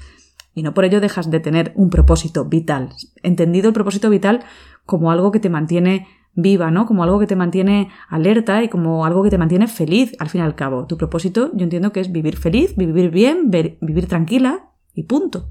Y 0.55 0.63
no 0.63 0.73
por 0.73 0.85
ello 0.85 1.01
dejas 1.01 1.31
de 1.31 1.41
tener 1.41 1.73
un 1.75 1.91
propósito 1.91 2.45
vital. 2.45 2.91
Entendido 3.23 3.69
el 3.69 3.75
propósito 3.75 4.09
vital 4.09 4.45
como 4.87 5.11
algo 5.11 5.33
que 5.33 5.41
te 5.41 5.51
mantiene 5.51 6.07
viva, 6.35 6.71
¿no? 6.71 6.87
Como 6.87 7.03
algo 7.03 7.19
que 7.19 7.27
te 7.27 7.37
mantiene 7.37 7.91
alerta 8.09 8.63
y 8.63 8.69
como 8.69 9.05
algo 9.05 9.23
que 9.23 9.31
te 9.31 9.39
mantiene 9.39 9.67
feliz, 9.67 10.13
al 10.19 10.29
fin 10.29 10.41
y 10.41 10.45
al 10.45 10.55
cabo. 10.55 10.87
Tu 10.87 10.97
propósito, 10.97 11.51
yo 11.55 11.65
entiendo 11.65 11.93
que 11.93 12.01
es 12.01 12.11
vivir 12.11 12.37
feliz, 12.37 12.75
vivir 12.77 13.11
bien, 13.11 13.51
vivir 13.51 14.07
tranquila 14.09 14.71
y 14.95 15.05
punto. 15.05 15.51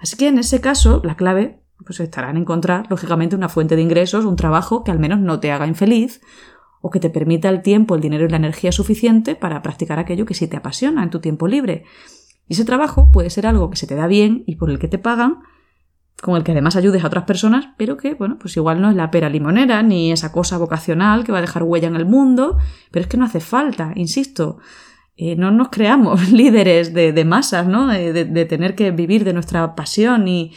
Así 0.00 0.16
que 0.16 0.28
en 0.28 0.38
ese 0.38 0.60
caso, 0.60 1.00
la 1.04 1.16
clave 1.16 1.60
pues 1.84 2.00
estará 2.00 2.30
en 2.30 2.38
encontrar, 2.38 2.86
lógicamente, 2.88 3.36
una 3.36 3.48
fuente 3.48 3.76
de 3.76 3.82
ingresos, 3.82 4.24
un 4.24 4.36
trabajo 4.36 4.82
que 4.82 4.90
al 4.90 4.98
menos 4.98 5.20
no 5.20 5.40
te 5.40 5.52
haga 5.52 5.66
infeliz 5.66 6.20
o 6.80 6.90
que 6.90 7.00
te 7.00 7.10
permita 7.10 7.48
el 7.48 7.62
tiempo, 7.62 7.94
el 7.94 8.00
dinero 8.00 8.24
y 8.24 8.28
la 8.28 8.36
energía 8.36 8.72
suficiente 8.72 9.34
para 9.34 9.62
practicar 9.62 9.98
aquello 9.98 10.26
que 10.26 10.34
sí 10.34 10.48
te 10.48 10.56
apasiona 10.56 11.02
en 11.02 11.10
tu 11.10 11.20
tiempo 11.20 11.48
libre. 11.48 11.84
Y 12.48 12.54
ese 12.54 12.64
trabajo 12.64 13.10
puede 13.12 13.30
ser 13.30 13.46
algo 13.46 13.70
que 13.70 13.76
se 13.76 13.86
te 13.86 13.94
da 13.94 14.06
bien 14.06 14.42
y 14.46 14.56
por 14.56 14.70
el 14.70 14.78
que 14.78 14.88
te 14.88 14.98
pagan, 14.98 15.40
con 16.20 16.36
el 16.36 16.44
que 16.44 16.52
además 16.52 16.76
ayudes 16.76 17.04
a 17.04 17.08
otras 17.08 17.24
personas, 17.24 17.68
pero 17.76 17.96
que, 17.96 18.14
bueno, 18.14 18.38
pues 18.38 18.56
igual 18.56 18.80
no 18.80 18.90
es 18.90 18.96
la 18.96 19.10
pera 19.10 19.28
limonera 19.28 19.82
ni 19.82 20.12
esa 20.12 20.32
cosa 20.32 20.56
vocacional 20.56 21.24
que 21.24 21.32
va 21.32 21.38
a 21.38 21.42
dejar 21.42 21.62
huella 21.62 21.88
en 21.88 21.96
el 21.96 22.06
mundo, 22.06 22.56
pero 22.90 23.02
es 23.02 23.08
que 23.08 23.16
no 23.16 23.26
hace 23.26 23.40
falta, 23.40 23.92
insisto. 23.94 24.58
Eh, 25.16 25.36
no 25.36 25.50
nos 25.50 25.68
creamos 25.68 26.30
líderes 26.32 26.94
de, 26.94 27.24
masas, 27.24 27.66
¿no? 27.66 27.88
de, 27.88 28.44
tener 28.46 28.74
que 28.74 28.90
vivir 28.90 29.24
de 29.24 29.32
nuestra 29.32 29.74
pasión 29.74 30.26
y, 30.28 30.52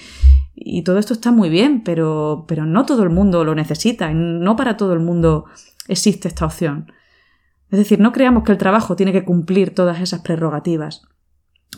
y 0.55 0.83
todo 0.83 0.97
esto 0.97 1.13
está 1.13 1.31
muy 1.31 1.49
bien, 1.49 1.83
pero, 1.83 2.45
pero 2.47 2.65
no 2.65 2.85
todo 2.85 3.03
el 3.03 3.09
mundo 3.09 3.43
lo 3.43 3.55
necesita, 3.55 4.13
no 4.13 4.55
para 4.55 4.77
todo 4.77 4.93
el 4.93 4.99
mundo 4.99 5.45
existe 5.87 6.27
esta 6.27 6.45
opción. 6.45 6.91
Es 7.69 7.79
decir, 7.79 7.99
no 7.99 8.11
creamos 8.11 8.43
que 8.43 8.51
el 8.51 8.57
trabajo 8.57 8.95
tiene 8.95 9.11
que 9.11 9.23
cumplir 9.23 9.75
todas 9.75 10.01
esas 10.01 10.21
prerrogativas, 10.21 11.03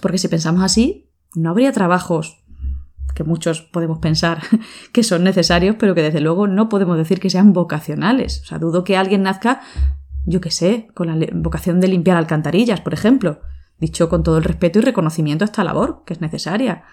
porque 0.02 0.18
si 0.18 0.28
pensamos 0.28 0.64
así, 0.64 1.10
no 1.36 1.52
habría 1.52 1.72
trabajos 1.72 2.41
que 3.14 3.24
muchos 3.24 3.62
podemos 3.62 4.00
pensar 4.00 4.42
que 4.94 5.04
son 5.04 5.24
necesarios, 5.24 5.76
pero 5.80 5.96
que 5.96 6.02
desde 6.02 6.22
luego 6.22 6.48
no 6.48 6.70
podemos 6.70 6.98
decir 6.98 7.20
que 7.20 7.30
sean 7.30 7.54
vocacionales. 7.54 8.42
O 8.42 8.46
sea, 8.46 8.60
dudo 8.60 8.84
que 8.84 8.98
alguien 8.98 9.24
nazca, 9.24 9.62
yo 10.26 10.42
qué 10.42 10.52
sé, 10.52 10.88
con 10.94 11.08
la 11.08 11.28
vocación 11.34 11.80
de 11.80 11.88
limpiar 11.88 12.18
alcantarillas, 12.18 12.82
por 12.82 12.94
ejemplo, 12.94 13.42
dicho 13.80 14.10
con 14.10 14.24
todo 14.24 14.38
el 14.38 14.44
respeto 14.44 14.80
y 14.80 14.84
reconocimiento 14.84 15.44
a 15.44 15.48
esta 15.48 15.64
labor, 15.64 16.04
que 16.06 16.14
es 16.14 16.22
necesaria 16.22 16.84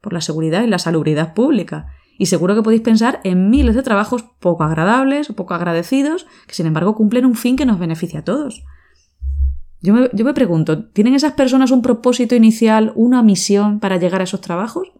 por 0.00 0.12
la 0.12 0.20
seguridad 0.20 0.62
y 0.62 0.66
la 0.66 0.78
salubridad 0.78 1.34
pública. 1.34 1.86
Y 2.18 2.26
seguro 2.26 2.54
que 2.54 2.62
podéis 2.62 2.82
pensar 2.82 3.20
en 3.24 3.50
miles 3.50 3.74
de 3.74 3.82
trabajos 3.82 4.24
poco 4.40 4.64
agradables 4.64 5.30
o 5.30 5.34
poco 5.34 5.54
agradecidos, 5.54 6.26
que 6.46 6.54
sin 6.54 6.66
embargo 6.66 6.94
cumplen 6.94 7.26
un 7.26 7.34
fin 7.34 7.56
que 7.56 7.66
nos 7.66 7.78
beneficia 7.78 8.20
a 8.20 8.24
todos. 8.24 8.64
Yo 9.80 9.94
me, 9.94 10.10
yo 10.12 10.24
me 10.24 10.34
pregunto, 10.34 10.84
¿tienen 10.84 11.14
esas 11.14 11.32
personas 11.32 11.70
un 11.70 11.82
propósito 11.82 12.34
inicial, 12.34 12.92
una 12.94 13.22
misión 13.22 13.80
para 13.80 13.96
llegar 13.96 14.20
a 14.20 14.24
esos 14.24 14.40
trabajos? 14.40 14.92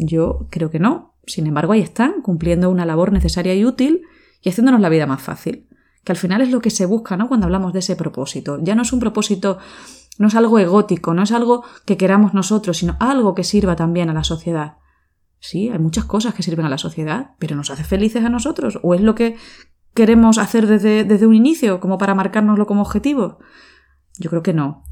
Yo 0.00 0.46
creo 0.50 0.70
que 0.70 0.80
no. 0.80 1.14
Sin 1.26 1.46
embargo, 1.46 1.74
ahí 1.74 1.80
están, 1.80 2.22
cumpliendo 2.22 2.70
una 2.70 2.86
labor 2.86 3.12
necesaria 3.12 3.54
y 3.54 3.64
útil, 3.64 4.02
y 4.42 4.48
haciéndonos 4.48 4.80
la 4.80 4.88
vida 4.88 5.06
más 5.06 5.22
fácil. 5.22 5.68
Que 6.04 6.12
al 6.12 6.18
final 6.18 6.40
es 6.40 6.50
lo 6.50 6.60
que 6.60 6.70
se 6.70 6.86
busca, 6.86 7.16
¿no? 7.16 7.28
Cuando 7.28 7.46
hablamos 7.46 7.74
de 7.74 7.80
ese 7.80 7.94
propósito. 7.94 8.58
Ya 8.62 8.74
no 8.74 8.82
es 8.82 8.92
un 8.92 9.00
propósito, 9.00 9.58
no 10.18 10.28
es 10.28 10.34
algo 10.34 10.58
egótico, 10.58 11.12
no 11.12 11.22
es 11.22 11.32
algo 11.32 11.64
que 11.84 11.98
queramos 11.98 12.32
nosotros, 12.32 12.78
sino 12.78 12.96
algo 12.98 13.34
que 13.34 13.44
sirva 13.44 13.76
también 13.76 14.08
a 14.08 14.14
la 14.14 14.24
sociedad. 14.24 14.78
Sí, 15.38 15.68
hay 15.68 15.78
muchas 15.78 16.06
cosas 16.06 16.34
que 16.34 16.42
sirven 16.42 16.66
a 16.66 16.70
la 16.70 16.78
sociedad, 16.78 17.32
pero 17.38 17.54
¿nos 17.54 17.70
hace 17.70 17.84
felices 17.84 18.24
a 18.24 18.30
nosotros? 18.30 18.78
¿O 18.82 18.94
es 18.94 19.02
lo 19.02 19.14
que 19.14 19.36
queremos 19.92 20.38
hacer 20.38 20.66
desde, 20.66 21.04
desde 21.04 21.26
un 21.26 21.34
inicio, 21.34 21.80
como 21.80 21.98
para 21.98 22.14
marcárnoslo 22.14 22.66
como 22.66 22.82
objetivo? 22.82 23.38
Yo 24.18 24.30
creo 24.30 24.42
que 24.42 24.54
no. 24.54 24.84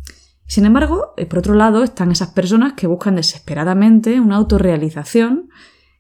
Sin 0.49 0.65
embargo, 0.65 1.13
eh, 1.19 1.27
por 1.27 1.41
otro 1.41 1.55
lado, 1.55 1.85
están 1.85 2.11
esas 2.11 2.31
personas 2.31 2.73
que 2.73 2.87
buscan 2.87 3.15
desesperadamente 3.15 4.19
una 4.19 4.37
autorrealización 4.37 5.51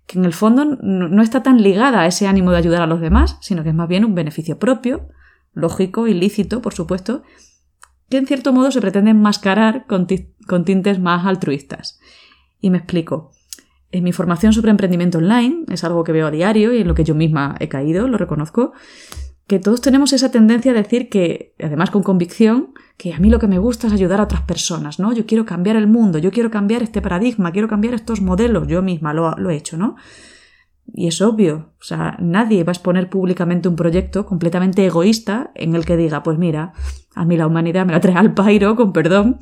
que 0.07 0.19
en 0.19 0.25
el 0.25 0.33
fondo 0.33 0.65
no 0.65 1.23
está 1.23 1.43
tan 1.43 1.63
ligada 1.63 2.01
a 2.01 2.07
ese 2.07 2.27
ánimo 2.27 2.51
de 2.51 2.57
ayudar 2.57 2.81
a 2.81 2.87
los 2.87 3.03
demás, 3.03 3.37
sino 3.43 3.63
que 3.63 3.69
es 3.69 3.75
más 3.75 3.89
bien 3.89 4.07
un 4.07 4.15
beneficio 4.15 4.59
propio, 4.59 5.11
lógico, 5.53 6.09
ilícito, 6.09 6.63
por 6.63 6.73
supuesto, 6.73 7.23
que 8.09 8.17
en 8.17 8.27
cierto 8.27 8.55
modo 8.55 8.71
se 8.71 8.81
pretende 8.81 9.11
enmascarar 9.11 9.87
con, 9.87 10.07
con 10.47 10.65
tintes 10.65 10.99
más 10.99 11.27
altruistas. 11.27 12.01
Y 12.59 12.71
me 12.71 12.79
explico. 12.79 13.33
En 13.91 14.03
mi 14.03 14.13
formación 14.13 14.55
sobre 14.55 14.71
emprendimiento 14.71 15.19
online, 15.19 15.67
es 15.69 15.85
algo 15.85 16.05
que 16.05 16.13
veo 16.13 16.29
a 16.29 16.31
diario 16.31 16.73
y 16.73 16.81
en 16.81 16.89
lo 16.89 16.95
que 16.95 17.05
yo 17.05 17.15
misma 17.15 17.55
he 17.61 17.69
caído, 17.69 18.09
lo 18.09 18.17
reconozco, 18.17 18.73
que 19.49 19.59
todos 19.59 19.81
tenemos 19.81 20.13
esa 20.13 20.31
tendencia 20.31 20.73
a 20.73 20.75
decir 20.75 21.09
que, 21.09 21.55
además 21.59 21.91
con 21.91 22.03
convicción, 22.03 22.75
que 22.99 23.15
a 23.15 23.19
mí 23.19 23.31
lo 23.31 23.39
que 23.39 23.49
me 23.49 23.59
gusta 23.59 23.87
es 23.87 23.95
ayudar 23.95 24.21
a 24.21 24.25
otras 24.25 24.43
personas, 24.43 24.99
¿no? 25.01 25.15
Yo 25.15 25.25
quiero 25.25 25.47
cambiar 25.47 25.77
el 25.77 25.87
mundo, 25.87 26.19
yo 26.19 26.31
quiero 26.31 26.51
cambiar 26.51 26.83
este 26.83 27.01
paradigma, 27.01 27.51
quiero 27.51 27.67
cambiar 27.67 27.95
estos 27.95 28.21
modelos, 28.21 28.69
yo 28.69 28.83
misma 28.83 29.15
lo, 29.15 29.51
he 29.51 29.57
hecho, 29.57 29.79
¿no? 29.79 29.97
Y 30.93 31.07
es 31.07 31.23
obvio, 31.23 31.73
o 31.81 31.83
sea, 31.83 32.17
nadie 32.21 32.63
va 32.63 32.73
a 32.73 32.75
exponer 32.75 33.09
públicamente 33.09 33.69
un 33.69 33.77
proyecto 33.77 34.27
completamente 34.27 34.85
egoísta 34.85 35.51
en 35.55 35.75
el 35.75 35.87
que 35.87 35.97
diga, 35.97 36.23
pues 36.23 36.37
mira, 36.37 36.75
a 37.15 37.25
mí 37.25 37.39
la 37.39 37.47
humanidad 37.47 37.87
me 37.87 37.93
la 37.93 38.01
trae 38.01 38.17
al 38.17 38.35
pairo, 38.35 38.77
con 38.77 38.93
perdón, 38.93 39.39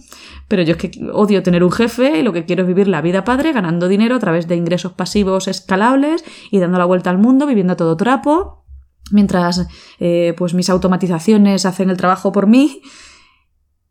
pero 0.47 0.63
yo 0.63 0.73
es 0.73 0.77
que 0.77 0.91
odio 1.13 1.43
tener 1.43 1.65
un 1.65 1.73
jefe 1.73 2.21
y 2.21 2.23
lo 2.23 2.33
que 2.33 2.45
quiero 2.45 2.63
es 2.63 2.69
vivir 2.69 2.87
la 2.87 3.01
vida 3.01 3.25
padre 3.25 3.53
ganando 3.53 3.89
dinero 3.89 4.15
a 4.15 4.21
través 4.21 4.47
de 4.47 4.55
ingresos 4.55 4.93
pasivos 4.93 5.49
escalables 5.49 6.25
y 6.53 6.61
dando 6.61 6.79
la 6.79 6.85
vuelta 6.85 7.11
al 7.11 7.19
mundo, 7.19 7.47
viviendo 7.47 7.75
todo 7.77 7.97
trapo, 7.97 8.66
mientras 9.11 9.67
eh, 9.99 10.35
pues 10.37 10.55
mis 10.55 10.71
automatizaciones 10.71 11.67
hacen 11.67 11.91
el 11.91 11.97
trabajo 11.97 12.33
por 12.33 12.47
mí 12.47 12.83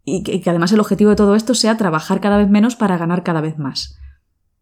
y 0.05 0.23
que, 0.23 0.49
además 0.49 0.71
el 0.71 0.79
objetivo 0.79 1.09
de 1.09 1.15
todo 1.15 1.35
esto 1.35 1.55
sea 1.55 1.77
trabajar 1.77 2.21
cada 2.21 2.37
vez 2.37 2.49
menos 2.49 2.75
para 2.75 2.97
ganar 2.97 3.23
cada 3.23 3.41
vez 3.41 3.57
más. 3.57 3.97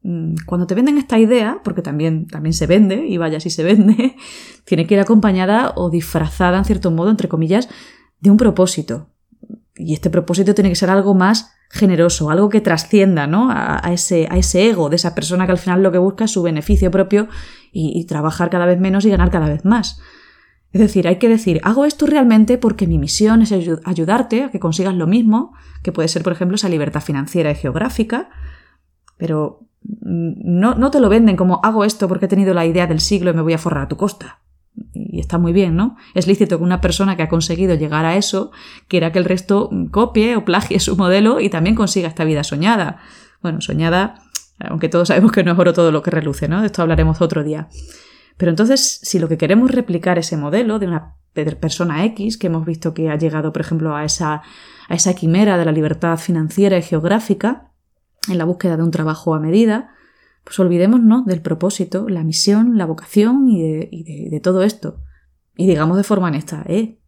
Mm, 0.01 0.35
cuando 0.45 0.67
te 0.67 0.75
venden 0.75 0.97
esta 0.97 1.19
idea, 1.19 1.59
porque 1.63 1.81
también, 1.81 2.27
también 2.27 2.53
se 2.53 2.65
vende, 2.65 3.05
y 3.07 3.17
vaya 3.17 3.41
si 3.41 3.49
se 3.49 3.63
vende, 3.63 4.15
tiene 4.65 4.87
que 4.87 4.95
ir 4.95 5.01
acompañada 5.01 5.73
o 5.75 5.89
disfrazada, 5.89 6.57
en 6.57 6.65
cierto 6.65 6.91
modo, 6.91 7.09
entre 7.09 7.27
comillas, 7.27 7.67
de 8.21 8.31
un 8.31 8.37
propósito. 8.37 9.09
Y 9.75 9.93
este 9.93 10.09
propósito 10.09 10.53
tiene 10.53 10.69
que 10.69 10.75
ser 10.75 10.89
algo 10.89 11.13
más 11.13 11.51
generoso, 11.69 12.29
algo 12.29 12.47
que 12.47 12.61
trascienda 12.61 13.27
¿no? 13.27 13.49
a, 13.51 13.81
ese, 13.91 14.27
a 14.29 14.37
ese 14.37 14.69
ego 14.69 14.89
de 14.89 14.95
esa 14.95 15.15
persona 15.15 15.47
que 15.47 15.53
al 15.53 15.57
final 15.57 15.81
lo 15.81 15.91
que 15.91 15.97
busca 15.97 16.25
es 16.25 16.31
su 16.31 16.43
beneficio 16.43 16.91
propio 16.91 17.27
y 17.71 18.05
trabajar 18.05 18.51
cada 18.51 18.67
vez 18.67 18.79
menos 18.79 19.03
y 19.03 19.09
ganar 19.09 19.31
cada 19.31 19.49
vez 19.49 19.65
más. 19.65 19.99
Es 20.73 20.81
decir, 20.81 21.07
hay 21.07 21.17
que 21.17 21.29
decir, 21.29 21.61
hago 21.63 21.85
esto 21.85 22.07
realmente 22.07 22.57
porque 22.57 22.87
mi 22.87 22.97
misión 22.97 23.43
es 23.43 23.51
ayudarte 23.51 24.43
a 24.43 24.49
que 24.49 24.59
consigas 24.59 24.95
lo 24.95 25.05
mismo, 25.05 25.53
que 25.83 25.91
puede 25.91 26.07
ser, 26.07 26.23
por 26.23 26.33
ejemplo, 26.33 26.55
esa 26.55 26.67
libertad 26.67 27.01
financiera 27.01 27.51
y 27.51 27.55
geográfica, 27.55 28.29
pero 29.17 29.67
no, 29.83 30.73
no 30.73 30.89
te 30.89 30.99
lo 30.99 31.09
venden 31.09 31.35
como 31.35 31.59
hago 31.63 31.85
esto 31.85 32.07
porque 32.07 32.25
he 32.25 32.29
tenido 32.29 32.55
la 32.55 32.65
idea 32.65 32.87
del 32.87 33.01
siglo 33.01 33.29
y 33.29 33.33
me 33.35 33.43
voy 33.43 33.53
a 33.53 33.59
forrar 33.59 33.83
a 33.83 33.87
tu 33.87 33.97
costa. 33.97 34.39
Y 34.93 35.19
está 35.19 35.37
muy 35.37 35.53
bien, 35.53 35.75
¿no? 35.75 35.95
Es 36.15 36.25
lícito 36.25 36.57
que 36.57 36.63
una 36.63 36.81
persona 36.81 37.15
que 37.15 37.21
ha 37.21 37.29
conseguido 37.29 37.75
llegar 37.75 38.05
a 38.05 38.15
eso 38.15 38.51
quiera 38.87 39.11
que 39.11 39.19
el 39.19 39.25
resto 39.25 39.69
copie 39.91 40.35
o 40.35 40.43
plagie 40.43 40.79
su 40.79 40.97
modelo 40.97 41.39
y 41.39 41.49
también 41.49 41.75
consiga 41.75 42.07
esta 42.07 42.23
vida 42.23 42.43
soñada. 42.43 42.97
Bueno, 43.43 43.61
soñada, 43.61 44.15
aunque 44.59 44.89
todos 44.89 45.09
sabemos 45.09 45.31
que 45.31 45.43
no 45.43 45.51
es 45.51 45.59
oro 45.59 45.73
todo 45.73 45.91
lo 45.91 46.01
que 46.01 46.09
reluce, 46.09 46.47
¿no? 46.47 46.61
De 46.61 46.67
esto 46.67 46.81
hablaremos 46.81 47.21
otro 47.21 47.43
día. 47.43 47.67
Pero 48.37 48.49
entonces, 48.51 48.99
si 49.03 49.19
lo 49.19 49.27
que 49.27 49.37
queremos 49.37 49.69
es 49.69 49.75
replicar 49.75 50.17
ese 50.17 50.37
modelo 50.37 50.79
de 50.79 50.87
una 50.87 51.15
persona 51.33 52.05
X, 52.05 52.37
que 52.37 52.47
hemos 52.47 52.65
visto 52.65 52.93
que 52.93 53.09
ha 53.09 53.17
llegado, 53.17 53.53
por 53.53 53.61
ejemplo, 53.61 53.95
a 53.95 54.05
esa, 54.05 54.41
a 54.87 54.95
esa 54.95 55.13
quimera 55.13 55.57
de 55.57 55.65
la 55.65 55.71
libertad 55.71 56.17
financiera 56.17 56.77
y 56.77 56.81
geográfica, 56.81 57.71
en 58.29 58.37
la 58.37 58.45
búsqueda 58.45 58.77
de 58.77 58.83
un 58.83 58.91
trabajo 58.91 59.33
a 59.33 59.39
medida, 59.39 59.91
pues 60.43 60.59
olvidémonos 60.59 61.25
del 61.25 61.41
propósito, 61.41 62.07
la 62.09 62.23
misión, 62.23 62.77
la 62.77 62.85
vocación 62.85 63.49
y 63.49 63.61
de, 63.61 64.29
de 64.29 64.39
todo 64.39 64.63
esto. 64.63 64.99
Y 65.55 65.67
digamos 65.67 65.97
de 65.97 66.03
forma 66.03 66.27
honesta, 66.27 66.63
eh, 66.67 66.99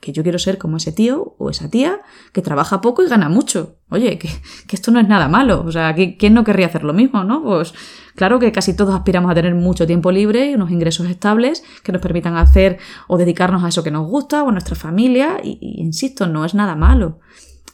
que 0.00 0.12
yo 0.12 0.22
quiero 0.22 0.38
ser 0.38 0.58
como 0.58 0.78
ese 0.78 0.92
tío 0.92 1.34
o 1.38 1.50
esa 1.50 1.68
tía 1.70 2.00
que 2.32 2.42
trabaja 2.42 2.80
poco 2.80 3.02
y 3.02 3.08
gana 3.08 3.28
mucho. 3.28 3.76
Oye, 3.90 4.18
que, 4.18 4.28
esto 4.70 4.90
no 4.90 4.98
es 4.98 5.06
nada 5.06 5.28
malo. 5.28 5.62
O 5.64 5.70
sea, 5.70 5.94
¿quién 5.94 6.34
no 6.34 6.42
querría 6.42 6.66
hacer 6.66 6.84
lo 6.84 6.92
mismo, 6.92 7.22
no? 7.22 7.42
Pues 7.42 7.74
claro 8.14 8.38
que 8.38 8.50
casi 8.50 8.74
todos 8.74 8.94
aspiramos 8.94 9.30
a 9.30 9.34
tener 9.34 9.54
mucho 9.54 9.86
tiempo 9.86 10.10
libre 10.10 10.50
y 10.50 10.54
unos 10.54 10.70
ingresos 10.70 11.08
estables 11.08 11.62
que 11.82 11.92
nos 11.92 12.00
permitan 12.00 12.36
hacer 12.36 12.78
o 13.08 13.18
dedicarnos 13.18 13.62
a 13.62 13.68
eso 13.68 13.84
que 13.84 13.90
nos 13.90 14.08
gusta 14.08 14.42
o 14.42 14.48
a 14.48 14.52
nuestra 14.52 14.74
familia. 14.74 15.38
Y 15.42 15.58
insisto, 15.80 16.26
no 16.26 16.44
es 16.44 16.54
nada 16.54 16.74
malo. 16.74 17.18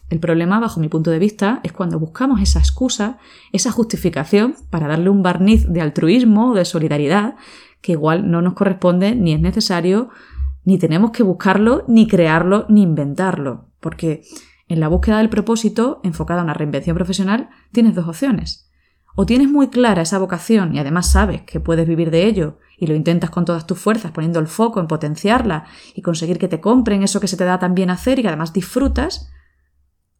El 0.09 0.21
problema, 0.21 0.61
bajo 0.61 0.80
mi 0.80 0.88
punto 0.88 1.11
de 1.11 1.18
vista, 1.18 1.61
es 1.64 1.73
cuando 1.73 1.99
buscamos 1.99 2.40
esa 2.40 2.61
excusa, 2.61 3.18
esa 3.52 3.73
justificación 3.73 4.54
para 4.71 4.87
darle 4.87 5.11
un 5.11 5.23
barniz 5.23 5.66
de 5.68 5.80
altruismo 5.80 6.52
o 6.52 6.54
de 6.54 6.64
solidaridad 6.64 7.35
que 7.80 7.92
igual 7.92 8.30
no 8.30 8.42
nos 8.42 8.54
corresponde 8.54 9.14
ni 9.14 9.33
es 9.33 9.40
necesario 9.40 10.11
ni 10.66 10.78
tenemos 10.78 11.12
que 11.12 11.23
buscarlo, 11.23 11.85
ni 11.87 12.08
crearlo, 12.08 12.66
ni 12.68 12.82
inventarlo, 12.82 13.70
porque 13.80 14.23
en 14.68 14.80
la 14.80 14.88
búsqueda 14.88 15.18
del 15.18 15.30
propósito, 15.30 16.00
enfocada 16.02 16.40
en 16.40 16.46
una 16.46 16.54
reinvención 16.54 16.96
profesional, 16.96 17.50
tienes 17.70 17.94
dos 17.94 18.08
opciones. 18.08 18.68
O 19.14 19.25
tienes 19.25 19.49
muy 19.49 19.68
clara 19.68 20.02
esa 20.02 20.18
vocación 20.18 20.75
y 20.75 20.80
además 20.80 21.11
sabes 21.11 21.42
que 21.42 21.61
puedes 21.61 21.87
vivir 21.87 22.11
de 22.11 22.26
ello 22.26 22.58
y 22.76 22.88
lo 22.88 22.96
intentas 22.96 23.30
con 23.30 23.44
todas 23.44 23.66
tus 23.66 23.78
fuerzas 23.78 24.11
poniendo 24.11 24.40
el 24.40 24.49
foco 24.49 24.80
en 24.80 24.88
potenciarla 24.88 25.66
y 25.94 26.02
conseguir 26.02 26.38
que 26.38 26.49
te 26.49 26.61
compren 26.61 27.04
eso 27.04 27.20
que 27.20 27.28
se 27.28 27.37
te 27.37 27.44
da 27.44 27.61
tan 27.61 27.75
bien 27.75 27.88
hacer 27.88 28.18
y 28.18 28.23
que 28.23 28.28
además 28.28 28.52
disfrutas, 28.52 29.30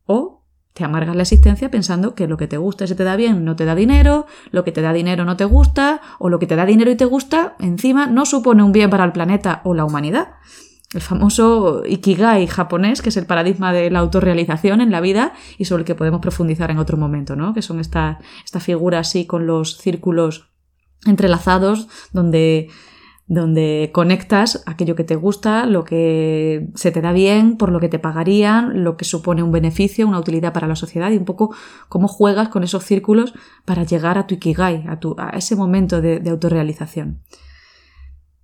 o 0.05 0.36
te 0.77 0.85
amargas 0.85 1.17
la 1.17 1.23
existencia 1.23 1.71
pensando 1.71 2.15
que 2.15 2.29
lo 2.29 2.37
que 2.37 2.49
te 2.49 2.59
gusta 2.59 2.85
y 2.85 2.89
se 2.89 2.95
te 2.95 3.03
da 3.03 3.17
bien 3.17 3.47
no 3.47 3.57
te 3.57 3.65
da 3.65 3.75
dinero, 3.75 4.27
lo 4.51 4.63
que 4.63 4.73
te 4.73 4.83
da 4.83 4.93
dinero 4.93 5.25
no 5.25 5.35
te 5.35 5.47
gusta, 5.47 6.03
o 6.19 6.29
lo 6.29 6.39
que 6.39 6.47
te 6.47 6.55
da 6.55 6.67
dinero 6.67 6.91
y 6.91 6.97
te 6.97 7.07
gusta, 7.07 7.57
encima, 7.61 8.09
no 8.09 8.27
supone 8.27 8.63
un 8.63 8.73
bien 8.73 8.91
para 8.91 9.05
el 9.05 9.13
planeta 9.13 9.63
o 9.65 9.73
la 9.73 9.87
humanidad. 9.87 10.35
El 10.93 11.01
famoso 11.01 11.83
Ikigai 11.87 12.47
japonés, 12.47 13.01
que 13.01 13.09
es 13.09 13.17
el 13.17 13.25
paradigma 13.25 13.73
de 13.73 13.91
la 13.91 14.01
autorrealización 14.01 14.83
en 14.83 14.91
la 14.91 15.01
vida 15.01 15.33
y 15.57 15.65
sobre 15.65 15.81
el 15.81 15.87
que 15.87 15.95
podemos 15.95 16.21
profundizar 16.21 16.71
en 16.71 16.77
otro 16.77 16.99
momento, 16.99 17.37
¿no? 17.37 17.55
Que 17.55 17.63
son 17.63 17.81
esta, 17.81 18.19
esta 18.45 18.61
figura 18.61 18.99
así 18.99 19.25
con 19.25 19.47
los 19.47 19.79
círculos 19.79 20.51
entrelazados 21.07 21.89
donde 22.13 22.69
donde 23.29 23.91
conectas 23.93 24.63
aquello 24.67 24.95
que 24.95 25.03
te 25.03 25.17
gusta, 25.17 25.67
lo 25.67 25.85
que 25.85 26.69
se 26.75 26.93
te 26.93 27.01
da 27.01 27.13
bien, 27.13 27.57
por 27.57 27.73
lo 27.73 27.81
que 27.81 27.89
te 27.89 27.99
pagarían, 27.99 28.85
lo 28.85 28.97
que 28.97 29.05
supone 29.05 29.43
un 29.43 29.51
beneficio, 29.51 30.07
una 30.07 30.21
utilidad 30.21 30.53
para 30.53 30.69
la 30.69 30.77
sociedad 30.77 31.11
y 31.11 31.17
un 31.17 31.25
poco 31.25 31.53
cómo 31.89 32.07
juegas 32.07 32.49
con 32.49 32.63
esos 32.63 32.85
círculos 32.85 33.35
para 33.65 33.83
llegar 33.83 34.17
a 34.17 34.29
tu 34.29 34.37
ikigai, 34.37 34.87
a, 34.89 35.01
tu, 35.01 35.17
a 35.19 35.31
ese 35.31 35.57
momento 35.57 36.01
de, 36.01 36.23
autorrealización. 36.31 37.21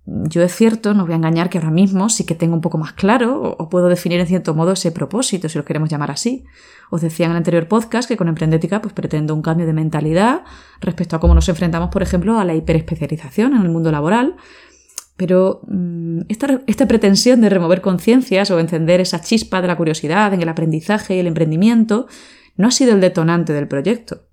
Yo 0.05 0.41
es 0.43 0.53
cierto, 0.53 0.93
no 0.93 1.05
voy 1.05 1.13
a 1.13 1.15
engañar 1.15 1.49
que 1.49 1.59
ahora 1.59 1.71
mismo 1.71 2.09
sí 2.09 2.25
que 2.25 2.35
tengo 2.35 2.53
un 2.53 2.59
poco 2.59 2.77
más 2.77 2.91
claro 2.91 3.55
o 3.57 3.69
puedo 3.69 3.87
definir 3.87 4.19
en 4.19 4.27
cierto 4.27 4.53
modo 4.53 4.73
ese 4.73 4.91
propósito, 4.91 5.47
si 5.47 5.57
lo 5.57 5.63
queremos 5.63 5.89
llamar 5.89 6.11
así. 6.11 6.43
Os 6.89 6.99
decía 6.99 7.27
en 7.27 7.31
el 7.31 7.37
anterior 7.37 7.69
podcast 7.69 8.09
que 8.09 8.17
con 8.17 8.27
Emprendética 8.27 8.81
pues 8.81 8.93
pretendo 8.93 9.33
un 9.33 9.41
cambio 9.41 9.65
de 9.65 9.71
mentalidad 9.71 10.43
respecto 10.81 11.15
a 11.15 11.21
cómo 11.21 11.33
nos 11.33 11.47
enfrentamos, 11.47 11.89
por 11.89 12.03
ejemplo, 12.03 12.37
a 12.37 12.43
la 12.43 12.53
hiperespecialización 12.53 13.55
en 13.55 13.61
el 13.61 13.69
mundo 13.69 13.93
laboral, 13.93 14.35
pero 15.15 15.61
mm, 15.67 16.21
esta, 16.29 16.87
pretensión 16.87 17.41
de 17.41 17.49
remover 17.49 17.81
conciencias 17.81 18.49
o 18.51 18.59
encender 18.59 18.99
esa 18.99 19.21
chispa 19.21 19.61
de 19.61 19.67
la 19.67 19.77
curiosidad 19.77 20.33
en 20.33 20.41
el 20.41 20.49
aprendizaje 20.49 21.15
y 21.15 21.19
el 21.19 21.27
emprendimiento 21.27 22.07
no 22.55 22.67
ha 22.67 22.71
sido 22.71 22.93
el 22.93 23.01
detonante 23.01 23.53
del 23.53 23.67
proyecto, 23.67 24.27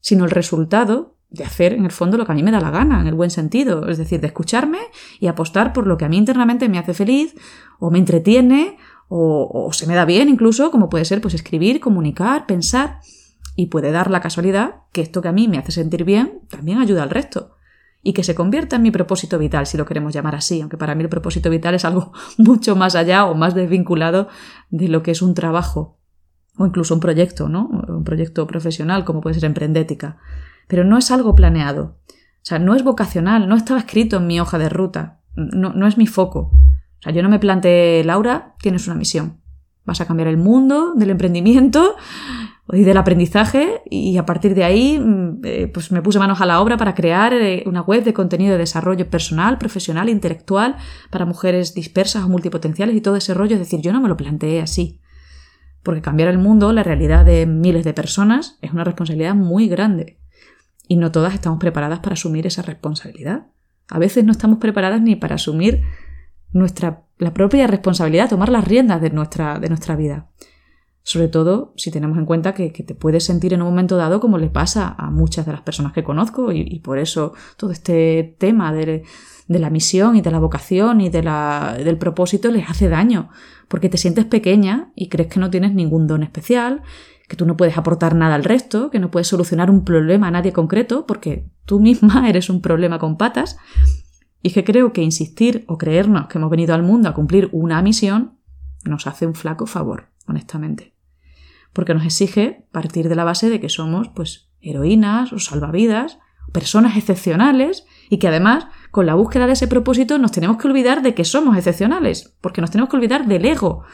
sino 0.00 0.24
el 0.24 0.30
resultado 0.30 1.16
de 1.30 1.44
hacer 1.44 1.74
en 1.74 1.84
el 1.84 1.92
fondo 1.92 2.16
lo 2.16 2.26
que 2.26 2.32
a 2.32 2.34
mí 2.34 2.42
me 2.42 2.50
da 2.50 2.60
la 2.60 2.70
gana, 2.70 3.00
en 3.00 3.06
el 3.06 3.14
buen 3.14 3.30
sentido, 3.30 3.88
es 3.88 3.98
decir, 3.98 4.20
de 4.20 4.26
escucharme 4.26 4.78
y 5.20 5.28
apostar 5.28 5.72
por 5.72 5.86
lo 5.86 5.96
que 5.96 6.04
a 6.04 6.08
mí 6.08 6.16
internamente 6.16 6.68
me 6.68 6.78
hace 6.78 6.92
feliz 6.92 7.34
o 7.78 7.90
me 7.90 7.98
entretiene 7.98 8.78
o, 9.08 9.48
o 9.52 9.72
se 9.72 9.86
me 9.86 9.94
da 9.94 10.04
bien 10.04 10.28
incluso, 10.28 10.72
como 10.72 10.88
puede 10.88 11.04
ser 11.04 11.20
pues 11.20 11.34
escribir, 11.34 11.78
comunicar, 11.78 12.46
pensar 12.46 12.98
y 13.54 13.66
puede 13.66 13.92
dar 13.92 14.10
la 14.10 14.20
casualidad 14.20 14.82
que 14.92 15.02
esto 15.02 15.22
que 15.22 15.28
a 15.28 15.32
mí 15.32 15.46
me 15.46 15.58
hace 15.58 15.70
sentir 15.70 16.04
bien 16.04 16.40
también 16.48 16.78
ayuda 16.78 17.04
al 17.04 17.10
resto 17.10 17.54
y 18.02 18.12
que 18.12 18.24
se 18.24 18.34
convierta 18.34 18.76
en 18.76 18.82
mi 18.82 18.90
propósito 18.90 19.38
vital, 19.38 19.66
si 19.66 19.76
lo 19.76 19.84
queremos 19.84 20.14
llamar 20.14 20.34
así, 20.34 20.60
aunque 20.60 20.78
para 20.78 20.94
mí 20.94 21.02
el 21.02 21.08
propósito 21.08 21.50
vital 21.50 21.74
es 21.74 21.84
algo 21.84 22.12
mucho 22.38 22.76
más 22.76 22.94
allá 22.94 23.26
o 23.26 23.34
más 23.34 23.54
desvinculado 23.54 24.28
de 24.70 24.88
lo 24.88 25.02
que 25.02 25.10
es 25.10 25.22
un 25.22 25.34
trabajo 25.34 25.98
o 26.56 26.66
incluso 26.66 26.94
un 26.94 27.00
proyecto, 27.00 27.48
¿no? 27.48 27.66
Un 27.66 28.04
proyecto 28.04 28.46
profesional 28.46 29.04
como 29.04 29.20
puede 29.20 29.34
ser 29.34 29.44
Emprendética. 29.44 30.18
Pero 30.68 30.84
no 30.84 30.98
es 30.98 31.10
algo 31.10 31.34
planeado. 31.34 31.98
O 32.08 32.44
sea, 32.44 32.58
no 32.58 32.74
es 32.74 32.84
vocacional, 32.84 33.48
no 33.48 33.56
estaba 33.56 33.80
escrito 33.80 34.16
en 34.18 34.26
mi 34.26 34.40
hoja 34.40 34.58
de 34.58 34.68
ruta. 34.68 35.20
no, 35.34 35.72
no 35.72 35.86
es 35.86 35.96
mi 35.96 36.06
foco. 36.06 36.52
O 37.00 37.02
sea, 37.02 37.12
yo 37.12 37.22
no 37.22 37.30
me 37.30 37.38
planteé, 37.38 38.04
Laura, 38.04 38.54
tienes 38.60 38.86
una 38.86 38.96
misión. 38.96 39.40
Vas 39.86 40.00
a 40.00 40.06
cambiar 40.06 40.28
el 40.28 40.36
mundo 40.36 40.92
del 40.94 41.10
emprendimiento 41.10 41.96
y 42.72 42.84
del 42.84 42.96
aprendizaje 42.96 43.82
y 43.88 44.16
a 44.16 44.26
partir 44.26 44.54
de 44.54 44.64
ahí 44.64 44.98
mm, 44.98 45.40
eh, 45.44 45.70
pues 45.72 45.92
me 45.92 46.02
puse 46.02 46.18
manos 46.18 46.40
a 46.40 46.46
la 46.46 46.60
obra 46.60 46.76
para 46.76 46.94
crear 46.94 47.32
eh, 47.32 47.62
una 47.66 47.82
web 47.82 48.04
de 48.04 48.12
contenido 48.12 48.52
de 48.52 48.58
desarrollo 48.58 49.08
personal, 49.08 49.58
profesional, 49.58 50.08
intelectual 50.08 50.76
para 51.10 51.26
mujeres 51.26 51.74
dispersas 51.74 52.24
o 52.24 52.28
multipotenciales 52.28 52.94
y 52.94 53.00
todo 53.00 53.16
ese 53.16 53.34
rollo. 53.34 53.54
Es 53.54 53.60
decir, 53.60 53.80
yo 53.80 53.92
no 53.92 54.00
me 54.00 54.08
lo 54.08 54.16
planteé 54.16 54.60
así. 54.60 55.00
Porque 55.82 56.02
cambiar 56.02 56.28
el 56.28 56.38
mundo, 56.38 56.72
la 56.72 56.82
realidad 56.82 57.24
de 57.24 57.46
miles 57.46 57.84
de 57.84 57.94
personas, 57.94 58.58
es 58.60 58.72
una 58.72 58.84
responsabilidad 58.84 59.34
muy 59.34 59.66
grande. 59.66 60.18
Y 60.86 60.96
no 60.96 61.10
todas 61.10 61.34
estamos 61.34 61.58
preparadas 61.58 62.00
para 62.00 62.14
asumir 62.14 62.46
esa 62.46 62.62
responsabilidad. 62.62 63.46
A 63.88 63.98
veces 63.98 64.24
no 64.24 64.32
estamos 64.32 64.58
preparadas 64.58 65.00
ni 65.00 65.16
para 65.16 65.36
asumir 65.36 65.82
nuestra, 66.52 67.04
la 67.18 67.32
propia 67.32 67.66
responsabilidad, 67.66 68.28
tomar 68.28 68.50
las 68.50 68.66
riendas 68.66 69.00
de 69.00 69.10
nuestra, 69.10 69.58
de 69.58 69.68
nuestra 69.68 69.96
vida. 69.96 70.28
Sobre 71.10 71.26
todo 71.26 71.72
si 71.76 71.90
tenemos 71.90 72.18
en 72.18 72.24
cuenta 72.24 72.54
que, 72.54 72.70
te 72.70 72.94
puedes 72.94 73.24
sentir 73.24 73.52
en 73.52 73.62
un 73.62 73.68
momento 73.70 73.96
dado 73.96 74.20
como 74.20 74.38
le 74.38 74.48
pasa 74.48 74.94
a 74.96 75.10
muchas 75.10 75.44
de 75.44 75.50
las 75.50 75.62
personas 75.62 75.92
que 75.92 76.04
conozco 76.04 76.52
y, 76.52 76.78
por 76.78 77.00
eso 77.00 77.32
todo 77.56 77.72
este 77.72 78.36
tema 78.38 78.72
de, 78.72 79.02
la 79.48 79.70
misión 79.70 80.14
y 80.14 80.20
de 80.20 80.30
la 80.30 80.38
vocación 80.38 81.00
y 81.00 81.08
de 81.08 81.24
la, 81.24 81.74
del 81.76 81.98
propósito 81.98 82.52
les 82.52 82.70
hace 82.70 82.88
daño, 82.88 83.28
porque 83.66 83.88
te 83.88 83.98
sientes 83.98 84.24
pequeña 84.24 84.92
y 84.94 85.08
crees 85.08 85.26
que 85.26 85.40
no 85.40 85.50
tienes 85.50 85.74
ningún 85.74 86.06
don 86.06 86.22
especial, 86.22 86.82
que 87.26 87.34
tú 87.34 87.44
no 87.44 87.56
puedes 87.56 87.76
aportar 87.76 88.14
nada 88.14 88.36
al 88.36 88.44
resto, 88.44 88.88
que 88.92 89.00
no 89.00 89.10
puedes 89.10 89.26
solucionar 89.26 89.68
un 89.68 89.84
problema 89.84 90.28
a 90.28 90.30
nadie 90.30 90.52
concreto, 90.52 91.06
porque 91.06 91.50
tú 91.64 91.80
misma 91.80 92.28
eres 92.28 92.48
un 92.48 92.62
problema 92.62 93.00
con 93.00 93.16
patas, 93.16 93.56
y 94.44 94.52
que 94.52 94.62
creo 94.62 94.92
que 94.92 95.02
insistir 95.02 95.64
o 95.66 95.76
creernos 95.76 96.28
que 96.28 96.38
hemos 96.38 96.50
venido 96.50 96.72
al 96.72 96.84
mundo 96.84 97.08
a 97.08 97.14
cumplir 97.14 97.48
una 97.50 97.82
misión 97.82 98.38
nos 98.84 99.08
hace 99.08 99.26
un 99.26 99.34
flaco 99.34 99.66
favor 99.66 100.10
honestamente. 100.30 100.94
Porque 101.72 101.94
nos 101.94 102.04
exige 102.04 102.66
partir 102.72 103.08
de 103.08 103.14
la 103.14 103.24
base 103.24 103.50
de 103.50 103.60
que 103.60 103.68
somos, 103.68 104.08
pues, 104.08 104.50
heroínas 104.60 105.32
o 105.32 105.38
salvavidas, 105.38 106.18
personas 106.52 106.96
excepcionales 106.96 107.86
y 108.08 108.18
que 108.18 108.28
además, 108.28 108.66
con 108.90 109.06
la 109.06 109.14
búsqueda 109.14 109.46
de 109.46 109.52
ese 109.52 109.68
propósito, 109.68 110.18
nos 110.18 110.32
tenemos 110.32 110.56
que 110.56 110.68
olvidar 110.68 111.02
de 111.02 111.14
que 111.14 111.24
somos 111.24 111.56
excepcionales, 111.56 112.34
porque 112.40 112.60
nos 112.60 112.70
tenemos 112.70 112.90
que 112.90 112.96
olvidar 112.96 113.26
del 113.26 113.44
ego, 113.44 113.84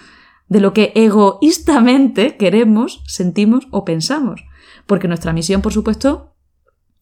de 0.49 0.61
lo 0.61 0.73
que 0.73 0.93
egoístamente 0.95 2.37
queremos, 2.37 3.03
sentimos 3.07 3.69
o 3.71 3.85
pensamos. 3.85 4.45
Porque 4.87 5.09
nuestra 5.09 5.33
misión, 5.33 5.63
por 5.63 5.73
supuesto, 5.73 6.35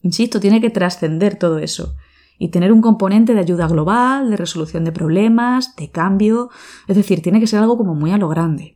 insisto, 0.01 0.39
tiene 0.39 0.61
que 0.61 0.69
trascender 0.69 1.37
todo 1.37 1.59
eso 1.59 1.95
y 2.37 2.49
tener 2.49 2.73
un 2.73 2.81
componente 2.81 3.33
de 3.33 3.39
ayuda 3.39 3.67
global, 3.67 4.29
de 4.29 4.37
resolución 4.37 4.83
de 4.83 4.91
problemas, 4.91 5.75
de 5.75 5.89
cambio, 5.89 6.49
es 6.87 6.95
decir, 6.95 7.21
tiene 7.21 7.39
que 7.39 7.47
ser 7.47 7.59
algo 7.59 7.77
como 7.77 7.95
muy 7.95 8.11
a 8.11 8.17
lo 8.17 8.27
grande. 8.27 8.74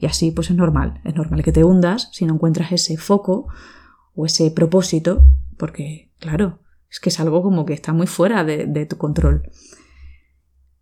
Y 0.00 0.06
así 0.06 0.30
pues 0.30 0.50
es 0.50 0.56
normal, 0.56 1.00
es 1.04 1.14
normal 1.14 1.42
que 1.42 1.52
te 1.52 1.62
hundas 1.62 2.08
si 2.12 2.24
no 2.24 2.34
encuentras 2.34 2.72
ese 2.72 2.96
foco 2.96 3.48
o 4.14 4.24
ese 4.24 4.50
propósito, 4.50 5.22
porque 5.58 6.10
claro, 6.18 6.60
es 6.90 7.00
que 7.00 7.10
es 7.10 7.20
algo 7.20 7.42
como 7.42 7.66
que 7.66 7.74
está 7.74 7.92
muy 7.92 8.06
fuera 8.06 8.42
de, 8.42 8.86
tu 8.86 8.96
control. 8.96 9.42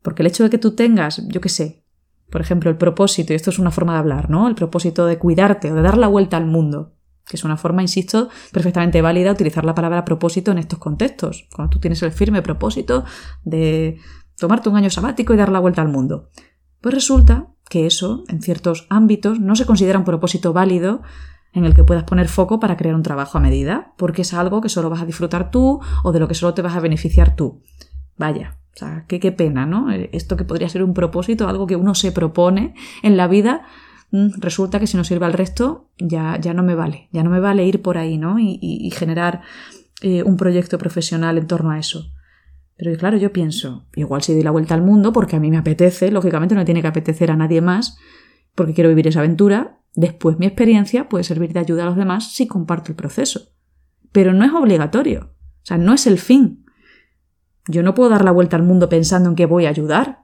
Porque 0.03 0.23
el 0.23 0.29
hecho 0.29 0.45
de 0.45 0.51
que 0.51 0.59
tú 0.59 0.77
tengas, 0.77 1.27
yo 1.27 1.41
qué 1.41 1.49
sé, 1.49 1.85
por 2.31 2.41
ejemplo, 2.41 2.71
el 2.71 2.77
propósito, 2.77 3.33
y 3.33 3.37
esto 3.37 3.51
es 3.51 3.59
una 3.59 3.73
forma 3.73 3.95
de 3.95 3.99
hablar, 3.99 4.31
¿no? 4.31 4.47
El 4.47 4.55
propósito 4.55 5.05
de 5.07 5.19
cuidarte 5.19 5.73
o 5.73 5.75
de 5.75 5.83
dar 5.83 5.99
la 5.99 6.07
vuelta 6.07 6.37
al 6.37 6.47
mundo, 6.47 6.95
que 7.27 7.37
es 7.37 7.45
una 7.45 7.57
forma, 7.57 7.83
insisto, 7.83 8.29
perfectamente 8.53 9.03
válida 9.03 9.33
utilizar 9.33 9.65
la 9.65 9.75
palabra 9.75 10.05
propósito 10.05 10.53
en 10.53 10.59
estos 10.59 10.79
contextos. 10.79 11.49
Cuando 11.55 11.71
tú 11.71 11.81
tienes 11.81 12.03
el 12.03 12.13
firme 12.13 12.41
propósito 12.41 13.05
de 13.45 13.99
tomarte 14.39 14.69
un 14.69 14.77
año 14.77 14.91
sabático 14.91 15.35
y 15.35 15.37
dar 15.37 15.51
la 15.51 15.59
vuelta 15.59 15.83
al 15.83 15.89
mundo. 15.89 16.31
Pues 16.81 16.95
resulta 16.95 17.49
que 17.69 17.87
eso, 17.87 18.25
en 18.29 18.43
ciertos 18.43 18.87
ámbitos, 18.91 19.41
no 19.41 19.57
se 19.57 19.67
considera 19.67 19.99
un 19.99 20.05
propósito 20.05 20.53
válido 20.53 21.03
en 21.53 21.65
el 21.65 21.75
que 21.75 21.85
puedas 21.85 22.05
poner 22.05 22.29
foco 22.29 22.61
para 22.61 22.77
crear 22.77 22.95
un 22.95 23.03
trabajo 23.03 23.39
a 23.39 23.41
medida, 23.41 23.93
porque 23.97 24.23
es 24.23 24.35
algo 24.35 24.61
que 24.61 24.69
solo 24.69 24.91
vas 24.91 25.03
a 25.03 25.07
disfrutar 25.07 25.51
tú 25.51 25.81
o 26.05 26.13
de 26.13 26.21
lo 26.21 26.29
que 26.29 26.35
solo 26.35 26.55
te 26.55 26.63
vas 26.63 26.77
a 26.77 26.81
beneficiar 26.81 27.37
tú. 27.37 27.63
Vaya, 28.17 28.59
o 28.75 28.79
sea, 28.79 29.05
qué, 29.09 29.33
pena, 29.33 29.67
¿no? 29.67 29.91
Eh, 29.91 30.11
esto 30.13 30.37
que 30.37 30.45
podría 30.45 30.69
ser 30.69 30.83
un 30.83 30.95
propósito, 30.95 31.49
algo 31.49 31.67
que 31.67 31.77
uno 31.77 31.95
se 31.95 32.13
propone 32.13 32.75
en 33.03 33.17
la 33.17 33.27
vida, 33.29 33.63
mm, 34.11 34.39
resulta 34.39 34.79
que 34.79 34.87
si 34.87 34.97
no 34.97 35.05
sirve 35.05 35.27
al 35.27 35.33
resto, 35.33 35.89
ya, 35.99 36.39
ya 36.41 36.55
no 36.55 36.63
me 36.63 36.75
vale, 36.75 37.09
ya 37.13 37.23
no 37.23 37.31
me 37.31 37.41
vale 37.41 37.65
ir 37.65 37.83
por 37.83 37.99
ahí, 37.99 38.19
¿no? 38.19 38.39
Y, 38.39 38.91
generar 38.95 39.43
eh, 40.01 40.23
un 40.23 40.37
proyecto 40.37 40.79
profesional 40.79 41.39
en 41.39 41.47
torno 41.47 41.71
a 41.71 41.79
eso. 41.79 42.07
Pero 42.79 42.97
claro, 42.97 43.17
yo 43.17 43.33
pienso, 43.33 43.87
igual 43.97 44.23
si 44.23 44.33
doy 44.33 44.43
la 44.43 44.53
vuelta 44.53 44.73
al 44.75 44.83
mundo 44.83 45.13
porque 45.13 45.35
a 45.35 45.41
mí 45.41 45.51
me 45.51 45.59
apetece, 45.59 46.13
lógicamente 46.13 46.55
no 46.55 46.65
tiene 46.65 46.81
que 46.81 46.87
apetecer 46.87 47.33
a 47.33 47.37
nadie 47.37 47.61
más, 47.61 47.99
porque 48.55 48.73
quiero 48.73 48.89
vivir 48.89 49.09
esa 49.09 49.19
aventura, 49.19 49.81
después 49.95 50.39
mi 50.39 50.47
experiencia 50.47 51.09
puede 51.09 51.25
servir 51.25 51.53
de 51.53 51.59
ayuda 51.59 51.83
a 51.83 51.87
los 51.87 51.97
demás 51.97 52.33
si 52.33 52.47
comparto 52.47 52.93
el 52.93 52.97
proceso. 52.97 53.51
Pero 54.13 54.33
no 54.33 54.45
es 54.45 54.53
obligatorio, 54.53 55.35
o 55.35 55.67
sea, 55.67 55.77
no 55.77 55.93
es 55.93 56.07
el 56.07 56.19
fin. 56.19 56.65
Yo 57.67 57.83
no 57.83 57.95
puedo 57.95 58.11
dar 58.11 58.25
la 58.25 58.31
vuelta 58.31 58.57
al 58.57 58.63
mundo 58.63 58.89
pensando 58.89 59.29
en 59.29 59.35
que 59.35 59.47
voy 59.47 59.67
a 59.67 59.71
ayudar, 59.71 60.21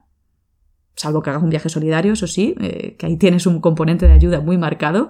salvo 0.95 1.21
que 1.21 1.31
hagas 1.31 1.43
un 1.43 1.49
viaje 1.49 1.67
solidario, 1.67 2.13
eso 2.13 2.25
sí, 2.25 2.55
eh, 2.61 2.95
que 2.97 3.05
ahí 3.05 3.17
tienes 3.17 3.47
un 3.47 3.59
componente 3.59 4.07
de 4.07 4.13
ayuda 4.13 4.39
muy 4.39 4.57
marcado, 4.57 5.09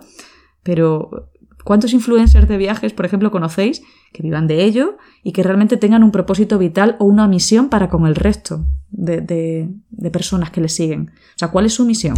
pero 0.63 1.29
¿Cuántos 1.65 1.93
influencers 1.93 2.47
de 2.47 2.57
viajes, 2.57 2.93
por 2.93 3.07
ejemplo, 3.07 3.31
conocéis 3.31 3.81
que 4.15 4.23
vivan 4.23 4.47
de 4.47 4.63
ello 4.63 4.97
y 5.23 5.33
que 5.33 5.43
realmente 5.43 5.75
tengan 5.75 6.03
un 6.03 6.11
propósito 6.11 6.57
vital 6.57 6.95
o 6.99 7.05
una 7.05 7.27
misión 7.27 7.67
para 7.69 7.89
con 7.89 8.07
el 8.07 8.15
resto 8.15 8.65
de, 8.89 9.69
personas 10.11 10.51
que 10.51 10.61
les 10.61 10.73
siguen? 10.73 11.11
O 11.11 11.37
sea, 11.37 11.49
¿cuál 11.49 11.65
es 11.65 11.73
su 11.73 11.85
misión? 11.85 12.15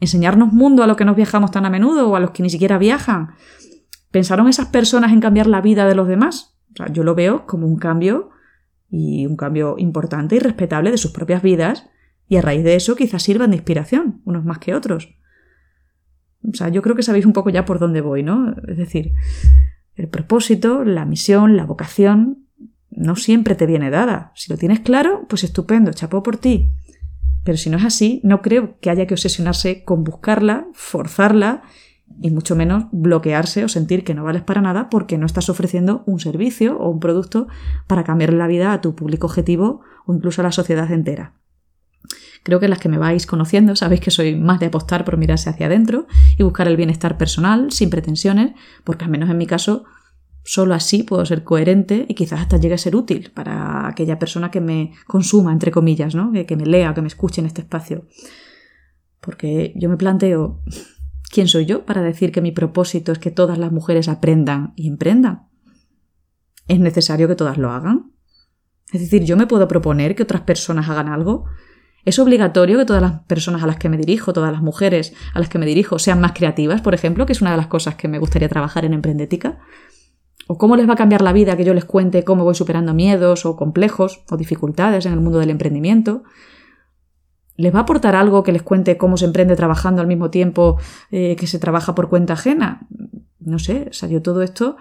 ¿Enseñarnos 0.00 0.52
mundo 0.52 0.82
a 0.82 0.86
los 0.86 0.96
que 0.96 1.04
nos 1.04 1.14
viajamos 1.14 1.50
tan 1.50 1.66
a 1.66 1.70
menudo 1.70 2.08
o 2.08 2.16
a 2.16 2.20
los 2.20 2.30
que 2.30 2.42
ni 2.42 2.48
siquiera 2.48 2.78
viajan? 2.78 3.32
¿Pensaron 4.10 4.48
esas 4.48 4.68
personas 4.68 5.12
en 5.12 5.20
cambiar 5.20 5.46
la 5.46 5.60
vida 5.60 5.86
de 5.86 5.94
los 5.94 6.08
demás? 6.08 6.58
Yo 6.92 7.04
lo 7.04 7.14
veo 7.14 7.46
como 7.46 7.66
un 7.66 7.76
cambio 7.76 8.30
y 8.88 9.26
un 9.26 9.36
cambio 9.36 9.74
importante 9.78 10.36
y 10.36 10.38
respetable 10.38 10.90
de 10.90 10.98
sus 10.98 11.12
propias 11.12 11.42
vidas 11.42 11.90
y 12.26 12.36
a 12.36 12.42
raíz 12.42 12.64
de 12.64 12.74
eso 12.74 12.96
quizás 12.96 13.22
sirvan 13.22 13.50
de 13.50 13.56
inspiración, 13.56 14.22
unos 14.24 14.44
más 14.44 14.58
que 14.58 14.74
otros. 14.74 15.14
O 16.42 16.54
sea, 16.54 16.70
yo 16.70 16.82
creo 16.82 16.96
que 16.96 17.02
sabéis 17.02 17.26
un 17.26 17.32
poco 17.32 17.50
ya 17.50 17.64
por 17.64 17.78
dónde 17.78 18.00
voy, 18.00 18.22
¿no? 18.22 18.56
Es 18.68 18.78
decir, 18.78 19.12
el 19.94 20.08
propósito, 20.08 20.84
la 20.84 21.04
misión, 21.04 21.56
la 21.56 21.64
vocación, 21.64 22.46
no 22.90 23.16
siempre 23.16 23.54
te 23.54 23.66
viene 23.66 23.90
dada. 23.90 24.32
Si 24.34 24.50
lo 24.50 24.58
tienes 24.58 24.80
claro, 24.80 25.26
pues 25.28 25.44
estupendo, 25.44 25.92
chapó 25.92 26.22
por 26.22 26.36
ti. 26.36 26.72
Pero 27.44 27.58
si 27.58 27.70
no 27.70 27.78
es 27.78 27.84
así, 27.84 28.20
no 28.22 28.42
creo 28.42 28.78
que 28.80 28.90
haya 28.90 29.06
que 29.06 29.14
obsesionarse 29.14 29.84
con 29.84 30.04
buscarla, 30.04 30.66
forzarla 30.74 31.62
y 32.20 32.30
mucho 32.30 32.54
menos 32.54 32.84
bloquearse 32.92 33.64
o 33.64 33.68
sentir 33.68 34.04
que 34.04 34.14
no 34.14 34.24
vales 34.24 34.42
para 34.42 34.60
nada 34.60 34.90
porque 34.90 35.18
no 35.18 35.26
estás 35.26 35.48
ofreciendo 35.48 36.02
un 36.06 36.20
servicio 36.20 36.78
o 36.78 36.90
un 36.90 37.00
producto 37.00 37.48
para 37.86 38.04
cambiar 38.04 38.32
la 38.32 38.46
vida 38.46 38.72
a 38.72 38.80
tu 38.80 38.94
público 38.94 39.26
objetivo 39.26 39.80
o 40.06 40.14
incluso 40.14 40.42
a 40.42 40.44
la 40.44 40.52
sociedad 40.52 40.90
entera. 40.92 41.34
Creo 42.42 42.58
que 42.58 42.68
las 42.68 42.78
que 42.78 42.88
me 42.88 42.98
vais 42.98 43.26
conociendo 43.26 43.76
sabéis 43.76 44.00
que 44.00 44.10
soy 44.10 44.34
más 44.34 44.60
de 44.60 44.66
apostar 44.66 45.04
por 45.04 45.16
mirarse 45.16 45.48
hacia 45.48 45.66
adentro 45.66 46.06
y 46.38 46.42
buscar 46.42 46.68
el 46.68 46.76
bienestar 46.76 47.18
personal 47.18 47.72
sin 47.72 47.90
pretensiones, 47.90 48.52
porque 48.84 49.04
al 49.04 49.10
menos 49.10 49.30
en 49.30 49.38
mi 49.38 49.46
caso 49.46 49.84
solo 50.44 50.74
así 50.74 51.02
puedo 51.02 51.24
ser 51.24 51.44
coherente 51.44 52.04
y 52.08 52.14
quizás 52.14 52.40
hasta 52.40 52.56
llegue 52.56 52.74
a 52.74 52.78
ser 52.78 52.96
útil 52.96 53.30
para 53.32 53.86
aquella 53.88 54.18
persona 54.18 54.50
que 54.50 54.60
me 54.60 54.92
consuma, 55.06 55.52
entre 55.52 55.70
comillas, 55.70 56.14
¿no? 56.14 56.32
que, 56.32 56.46
que 56.46 56.56
me 56.56 56.66
lea, 56.66 56.94
que 56.94 57.02
me 57.02 57.08
escuche 57.08 57.40
en 57.40 57.46
este 57.46 57.62
espacio. 57.62 58.06
Porque 59.20 59.72
yo 59.76 59.88
me 59.88 59.96
planteo, 59.96 60.60
¿quién 61.30 61.46
soy 61.46 61.64
yo 61.64 61.84
para 61.84 62.02
decir 62.02 62.32
que 62.32 62.40
mi 62.40 62.50
propósito 62.50 63.12
es 63.12 63.18
que 63.18 63.30
todas 63.30 63.58
las 63.58 63.70
mujeres 63.70 64.08
aprendan 64.08 64.72
y 64.74 64.88
emprendan? 64.88 65.48
¿Es 66.66 66.80
necesario 66.80 67.28
que 67.28 67.36
todas 67.36 67.58
lo 67.58 67.70
hagan? 67.70 68.12
Es 68.92 69.00
decir, 69.00 69.24
yo 69.24 69.36
me 69.36 69.46
puedo 69.46 69.68
proponer 69.68 70.14
que 70.14 70.24
otras 70.24 70.42
personas 70.42 70.88
hagan 70.88 71.08
algo 71.08 71.46
¿Es 72.04 72.18
obligatorio 72.18 72.78
que 72.78 72.84
todas 72.84 73.02
las 73.02 73.20
personas 73.24 73.62
a 73.62 73.66
las 73.66 73.76
que 73.76 73.88
me 73.88 73.96
dirijo, 73.96 74.32
todas 74.32 74.52
las 74.52 74.62
mujeres 74.62 75.14
a 75.34 75.38
las 75.38 75.48
que 75.48 75.58
me 75.58 75.66
dirijo, 75.66 75.98
sean 75.98 76.20
más 76.20 76.32
creativas, 76.32 76.80
por 76.80 76.94
ejemplo, 76.94 77.26
que 77.26 77.32
es 77.32 77.40
una 77.40 77.52
de 77.52 77.56
las 77.56 77.68
cosas 77.68 77.94
que 77.94 78.08
me 78.08 78.18
gustaría 78.18 78.48
trabajar 78.48 78.84
en 78.84 78.92
Emprendética? 78.92 79.60
¿O 80.48 80.58
cómo 80.58 80.76
les 80.76 80.88
va 80.88 80.94
a 80.94 80.96
cambiar 80.96 81.22
la 81.22 81.32
vida 81.32 81.56
que 81.56 81.64
yo 81.64 81.74
les 81.74 81.84
cuente 81.84 82.24
cómo 82.24 82.42
voy 82.42 82.56
superando 82.56 82.92
miedos 82.92 83.46
o 83.46 83.56
complejos 83.56 84.24
o 84.30 84.36
dificultades 84.36 85.06
en 85.06 85.12
el 85.12 85.20
mundo 85.20 85.38
del 85.38 85.50
emprendimiento? 85.50 86.24
¿Les 87.56 87.72
va 87.72 87.80
a 87.80 87.82
aportar 87.82 88.16
algo 88.16 88.42
que 88.42 88.50
les 88.50 88.62
cuente 88.62 88.96
cómo 88.96 89.16
se 89.16 89.26
emprende 89.26 89.54
trabajando 89.54 90.00
al 90.00 90.08
mismo 90.08 90.30
tiempo 90.30 90.78
eh, 91.12 91.36
que 91.36 91.46
se 91.46 91.60
trabaja 91.60 91.94
por 91.94 92.08
cuenta 92.08 92.32
ajena? 92.32 92.88
No 93.38 93.60
sé, 93.60 93.86
o 93.90 93.92
sea, 93.92 94.08
yo 94.08 94.22
todo 94.22 94.42
esto 94.42 94.76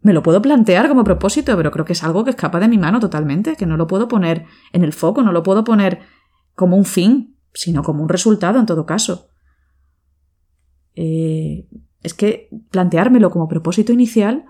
me 0.00 0.12
lo 0.12 0.22
puedo 0.22 0.42
plantear 0.42 0.88
como 0.88 1.04
propósito, 1.04 1.56
pero 1.56 1.70
creo 1.70 1.84
que 1.84 1.94
es 1.94 2.02
algo 2.02 2.24
que 2.24 2.30
escapa 2.30 2.60
de 2.60 2.68
mi 2.68 2.78
mano 2.78 3.00
totalmente, 3.00 3.56
que 3.56 3.66
no 3.66 3.76
lo 3.76 3.86
puedo 3.86 4.08
poner 4.08 4.44
en 4.72 4.84
el 4.84 4.92
foco, 4.92 5.22
no 5.22 5.32
lo 5.32 5.42
puedo 5.42 5.64
poner 5.64 6.00
como 6.54 6.76
un 6.76 6.84
fin, 6.84 7.36
sino 7.52 7.82
como 7.82 8.02
un 8.02 8.08
resultado 8.08 8.58
en 8.58 8.66
todo 8.66 8.86
caso. 8.86 9.28
Eh, 10.94 11.66
es 12.02 12.14
que 12.14 12.48
planteármelo 12.70 13.30
como 13.30 13.48
propósito 13.48 13.92
inicial 13.92 14.44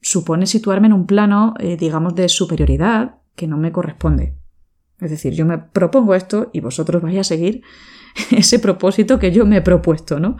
supone 0.00 0.46
situarme 0.46 0.88
en 0.88 0.92
un 0.92 1.06
plano, 1.06 1.54
eh, 1.58 1.76
digamos, 1.76 2.14
de 2.14 2.28
superioridad 2.28 3.16
que 3.34 3.46
no 3.46 3.56
me 3.56 3.72
corresponde. 3.72 4.36
Es 5.00 5.10
decir, 5.10 5.32
yo 5.32 5.46
me 5.46 5.58
propongo 5.58 6.14
esto 6.14 6.50
y 6.52 6.60
vosotros 6.60 7.02
vais 7.02 7.18
a 7.18 7.24
seguir 7.24 7.62
ese 8.30 8.58
propósito 8.58 9.18
que 9.18 9.32
yo 9.32 9.46
me 9.46 9.58
he 9.58 9.62
propuesto, 9.62 10.20
¿no? 10.20 10.36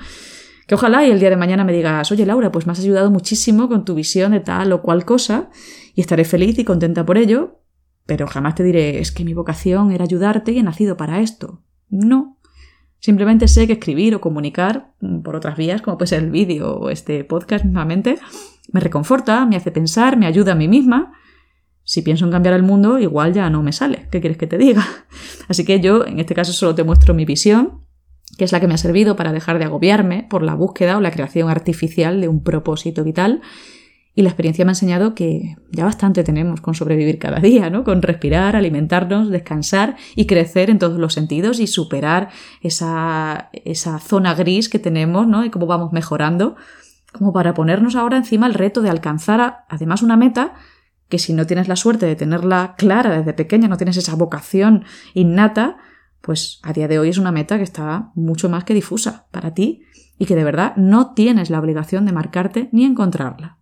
Que 0.67 0.77
ojalá 0.77 1.05
y 1.07 1.11
el 1.11 1.19
día 1.19 1.31
de 1.31 1.37
mañana 1.37 1.65
me 1.65 1.73
digas, 1.73 2.13
oye 2.13 2.25
Laura, 2.25 2.53
pues 2.53 2.67
me 2.67 2.73
has 2.73 2.81
ayudado 2.81 3.11
muchísimo 3.11 3.69
con 3.69 3.85
tu 3.85 3.95
visión 3.95 4.33
de 4.33 4.41
tal 4.41 4.73
o 4.73 4.83
cual 4.83 5.05
cosa 5.05 5.51
y 5.95 6.01
estaré 6.01 6.25
feliz 6.25 6.59
y 6.59 6.65
contenta 6.65 7.05
por 7.05 7.19
ello, 7.19 7.62
pero 8.07 8.27
jamás 8.27 8.55
te 8.55 8.65
diré, 8.65 9.01
es 9.01 9.13
que 9.13 9.25
mi 9.25 9.35
vocación 9.35 9.93
era 9.93 10.05
ayudarte 10.05 10.53
y 10.53 10.59
he 10.59 10.63
nacido 10.63 10.97
para 10.97 11.21
esto. 11.21 11.63
No. 11.89 12.39
Simplemente 12.99 13.49
sé 13.49 13.67
que 13.67 13.75
escribir 13.75 14.15
o 14.15 14.21
comunicar 14.21 14.93
mm, 15.01 15.21
por 15.21 15.37
otras 15.37 15.57
vías, 15.57 15.83
como 15.83 15.99
puede 15.99 16.09
ser 16.09 16.23
el 16.23 16.31
vídeo 16.31 16.77
o 16.77 16.91
este 16.91 17.25
podcast 17.25 17.65
mismamente, 17.65 18.19
me 18.73 18.81
reconforta, 18.81 19.45
me 19.47 19.57
hace 19.57 19.71
pensar, 19.71 20.17
me 20.17 20.27
ayuda 20.27 20.53
a 20.53 20.57
mí 20.57 20.69
misma 20.69 21.13
si 21.85 22.03
pienso 22.03 22.25
en 22.25 22.31
cambiar 22.31 22.55
el 22.55 22.63
mundo, 22.63 22.99
igual 22.99 23.33
ya 23.33 23.51
no 23.51 23.63
me 23.63 23.73
sale. 23.73 24.09
¿Qué 24.11 24.21
quieres 24.21 24.39
que 24.39 24.47
te 24.47 24.59
diga? 24.59 24.87
Así 25.49 25.65
que 25.65 25.81
yo, 25.81 26.07
en 26.07 26.21
este 26.21 26.35
caso, 26.35 26.53
solo 26.53 26.75
te 26.75 26.85
muestro 26.85 27.15
mi 27.15 27.25
visión, 27.25 27.85
que 28.39 28.45
es 28.45 28.53
la 28.53 28.61
que 28.61 28.69
me 28.69 28.75
ha 28.75 28.79
servido 28.79 29.17
para 29.17 29.33
dejar 29.33 29.59
de 29.59 29.65
agobiarme 29.65 30.27
por 30.31 30.43
la 30.43 30.55
búsqueda 30.55 30.97
o 30.97 31.01
la 31.01 31.11
creación 31.11 31.51
artificial 31.51 32.21
de 32.21 32.29
un 32.29 32.43
propósito 32.43 33.03
vital. 33.05 33.43
Y 34.15 34.23
la 34.23 34.29
experiencia 34.29 34.65
me 34.65 34.71
ha 34.71 34.73
enseñado 34.73 35.15
que 35.15 35.57
ya 35.71 35.85
bastante 35.85 36.23
tenemos 36.23 36.61
con 36.61 36.75
sobrevivir 36.75 37.19
cada 37.19 37.41
día, 37.41 37.71
¿no? 37.71 37.83
Con 37.83 38.03
respirar, 38.03 38.57
alimentarnos, 38.57 39.31
descansar 39.31 39.97
y 40.15 40.27
crecer 40.27 40.69
en 40.69 40.79
todos 40.79 40.99
los 40.99 41.15
sentidos 41.15 41.61
y 41.61 41.67
superar 41.67 42.29
esa, 42.61 43.49
esa 43.53 43.99
zona 44.01 44.35
gris 44.35 44.69
que 44.69 44.79
tenemos, 44.79 45.27
¿no? 45.27 45.45
Y 45.47 45.51
cómo 45.51 45.67
vamos 45.67 45.93
mejorando, 45.93 46.57
como 47.13 47.33
para 47.33 47.55
ponernos 47.55 47.97
ahora 47.97 48.19
encima 48.19 48.47
el 48.47 48.55
reto 48.55 48.83
de 48.83 48.91
alcanzar 48.91 49.65
además 49.69 50.03
una 50.03 50.17
meta 50.17 50.55
que 51.09 51.19
si 51.19 51.33
no 51.33 51.47
tienes 51.47 51.69
la 51.69 51.77
suerte 51.77 52.07
de 52.07 52.17
tenerla 52.17 52.75
clara 52.77 53.19
desde 53.19 53.35
pequeña, 53.35 53.69
no 53.69 53.77
tienes 53.77 53.97
esa 53.99 54.15
vocación 54.15 54.85
innata, 55.13 55.77
pues 56.23 56.61
a 56.63 56.73
día 56.73 56.89
de 56.89 56.99
hoy 56.99 57.11
es 57.11 57.19
una 57.19 57.33
meta 57.33 57.59
que 57.59 57.65
está 57.65 58.13
mucho 58.15 58.49
más 58.49 58.65
que 58.65 58.73
difusa 58.75 59.27
para 59.31 59.53
ti 59.53 59.83
y 60.19 60.27
que 60.27 60.37
de 60.37 60.45
verdad 60.45 60.75
no 60.77 61.13
tienes 61.13 61.51
la 61.51 61.61
obligación 61.61 62.07
de 62.07 62.13
marcarte 62.13 62.69
ni 62.73 62.85
encontrarla. 62.85 63.59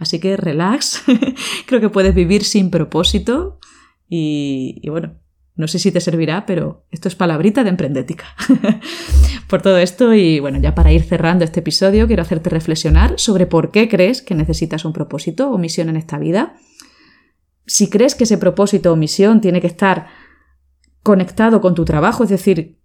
Así 0.00 0.18
que 0.18 0.36
relax, 0.36 1.02
creo 1.66 1.80
que 1.80 1.90
puedes 1.90 2.14
vivir 2.14 2.44
sin 2.44 2.70
propósito. 2.70 3.60
Y, 4.08 4.88
bueno, 4.88 5.20
no 5.54 5.68
sé 5.68 5.78
si 5.78 5.92
te 5.92 6.00
servirá, 6.00 6.46
pero 6.46 6.86
esto 6.90 7.06
es 7.06 7.14
palabrita 7.14 7.62
de 7.62 7.68
emprendética. 7.68 8.24
por 9.46 9.60
todo 9.60 9.76
esto 9.76 10.14
y 10.14 10.40
bueno, 10.40 10.58
ya 10.58 10.74
para 10.74 10.90
ir 10.90 11.02
cerrando 11.02 11.44
este 11.44 11.60
episodio, 11.60 12.06
quiero 12.06 12.22
hacerte 12.22 12.48
reflexionar 12.48 13.14
sobre 13.18 13.46
por 13.46 13.70
qué 13.70 13.88
crees 13.88 14.22
que 14.22 14.34
necesitas 14.34 14.86
un 14.86 14.94
propósito 14.94 15.50
o 15.50 15.58
misión 15.58 15.90
en 15.90 15.96
esta 15.96 16.18
vida. 16.18 16.54
Si 17.66 17.90
crees 17.90 18.14
que 18.14 18.24
ese 18.24 18.38
propósito 18.38 18.92
o 18.92 18.96
misión 18.96 19.42
tiene 19.42 19.60
que 19.60 19.66
estar 19.66 20.06
conectado 21.02 21.60
con 21.60 21.74
tu 21.74 21.84
trabajo, 21.84 22.24
es 22.24 22.30
decir, 22.30 22.79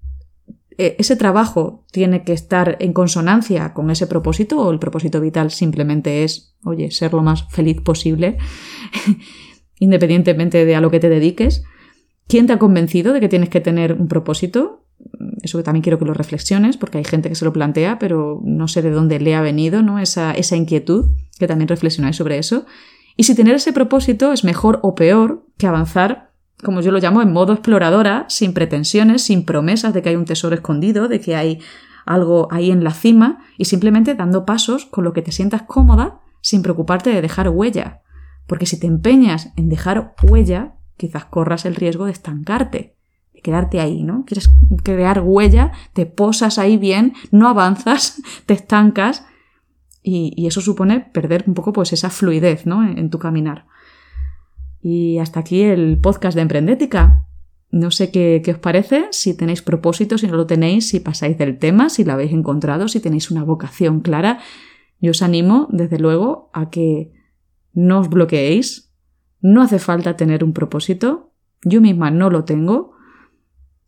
ese 0.78 1.16
trabajo 1.16 1.86
tiene 1.92 2.24
que 2.24 2.34
estar 2.34 2.78
en 2.80 2.94
consonancia 2.94 3.74
con 3.74 3.90
ese 3.90 4.08
propósito 4.08 4.60
o 4.60 4.72
el 4.72 4.80
propósito 4.80 5.22
vital 5.22 5.52
simplemente 5.52 6.24
es, 6.24 6.56
oye, 6.64 6.92
ser 6.92 7.14
lo 7.14 7.24
más 7.24 7.48
feliz 7.50 7.82
posible, 7.82 8.38
independientemente 9.80 10.66
de 10.66 10.76
a 10.76 10.82
lo 10.82 10.92
que 10.92 11.00
te 11.00 11.10
dediques. 11.10 11.64
¿Quién 12.28 12.48
te 12.48 12.54
ha 12.54 12.60
convencido 12.60 13.14
de 13.14 13.20
que 13.20 13.30
tienes 13.30 13.50
que 13.50 13.62
tener 13.62 13.94
un 13.94 14.08
propósito? 14.08 14.86
Eso 15.42 15.62
también 15.64 15.84
quiero 15.84 16.00
que 16.00 16.06
lo 16.06 16.14
reflexiones, 16.14 16.78
porque 16.78 16.98
hay 16.98 17.04
gente 17.04 17.30
que 17.30 17.36
se 17.36 17.46
lo 17.46 17.54
plantea, 17.54 18.00
pero 18.00 18.42
no 18.44 18.68
sé 18.68 18.82
de 18.82 18.92
dónde 18.92 19.20
le 19.20 19.36
ha 19.36 19.42
venido 19.42 19.84
¿no? 19.84 20.00
esa, 20.00 20.32
esa 20.32 20.56
inquietud, 20.56 21.12
que 21.38 21.48
también 21.48 21.68
reflexionáis 21.68 22.16
sobre 22.16 22.38
eso. 22.38 22.66
Y 23.16 23.24
si 23.24 23.36
tener 23.36 23.56
ese 23.56 23.74
propósito 23.74 24.34
es 24.34 24.44
mejor 24.44 24.80
o 24.82 24.96
peor 24.96 25.46
que 25.58 25.68
avanzar, 25.68 26.32
como 26.66 26.82
yo 26.82 26.92
lo 26.92 27.00
llamo, 27.00 27.22
en 27.22 27.32
modo 27.32 27.54
exploradora, 27.54 28.26
sin 28.28 28.54
pretensiones, 28.54 29.22
sin 29.22 29.46
promesas 29.46 29.94
de 29.94 30.02
que 30.02 30.10
hay 30.10 30.16
un 30.16 30.26
tesoro 30.26 30.56
escondido, 30.56 31.08
de 31.08 31.22
que 31.22 31.36
hay 31.36 31.60
algo 32.06 32.48
ahí 32.52 32.72
en 32.72 32.84
la 32.84 32.92
cima, 32.92 33.40
y 33.58 33.66
simplemente 33.66 34.16
dando 34.16 34.46
pasos 34.46 34.86
con 34.86 35.04
lo 35.04 35.14
que 35.14 35.22
te 35.22 35.32
sientas 35.32 35.64
cómoda, 35.64 36.20
sin 36.42 36.62
preocuparte 36.62 37.12
de 37.12 37.22
dejar 37.22 37.50
huella. 37.50 38.02
Porque 38.48 38.66
si 38.66 38.80
te 38.80 38.88
empeñas 38.88 39.54
en 39.56 39.70
dejar 39.70 40.14
huella, 40.24 40.76
quizás 40.98 41.26
corras 41.26 41.66
el 41.66 41.76
riesgo 41.76 42.06
de 42.06 42.12
estancarte, 42.12 42.96
de 43.34 43.42
quedarte 43.42 43.80
ahí, 43.80 44.04
¿no? 44.04 44.26
Quieres 44.26 44.50
crear 44.84 45.22
huella, 45.22 45.72
te 45.94 46.06
posas 46.06 46.60
ahí 46.60 46.78
bien, 46.78 47.14
no 47.32 47.48
avanzas, 47.48 48.22
te 48.46 48.54
estancas 48.54 49.26
y, 50.08 50.46
eso 50.46 50.62
supone 50.62 51.00
perder 51.00 51.46
un 51.48 51.56
poco 51.56 51.74
pues 51.74 51.92
esa 51.92 52.12
fluidez 52.12 52.68
¿no? 52.68 52.88
en, 52.88 53.10
tu 53.10 53.18
caminar. 53.18 53.66
Y 54.88 55.18
hasta 55.18 55.40
aquí 55.40 55.64
el 55.64 55.98
podcast 55.98 56.36
de 56.36 56.44
Emprendética. 56.44 57.26
No 57.72 57.90
sé 57.90 58.12
qué, 58.12 58.44
qué, 58.46 58.52
os 58.52 58.60
parece, 58.60 59.08
si 59.10 59.36
tenéis 59.36 59.64
propósito, 59.64 60.20
si 60.20 60.28
no 60.28 60.36
lo 60.38 60.46
tenéis, 60.46 60.90
si 60.90 61.00
pasáis 61.00 61.40
del 61.40 61.58
tema, 61.58 61.90
si 61.90 62.04
lo 62.04 62.14
habéis 62.14 62.32
encontrado, 62.34 62.88
si 62.88 63.00
tenéis 63.00 63.32
una 63.32 63.44
vocación 63.44 64.02
clara. 64.02 64.42
Yo 65.02 65.10
os 65.10 65.24
animo, 65.24 65.68
desde 65.72 65.98
luego, 65.98 66.52
a 66.54 66.70
que 66.70 67.12
no 67.74 68.02
os 68.02 68.10
bloqueéis. 68.10 68.94
No 69.42 69.64
hace 69.64 69.80
falta 69.80 70.18
tener 70.18 70.44
un 70.44 70.54
propósito. 70.54 71.32
Yo 71.64 71.82
misma 71.82 72.12
no 72.12 72.30
lo 72.30 72.44
tengo 72.44 72.94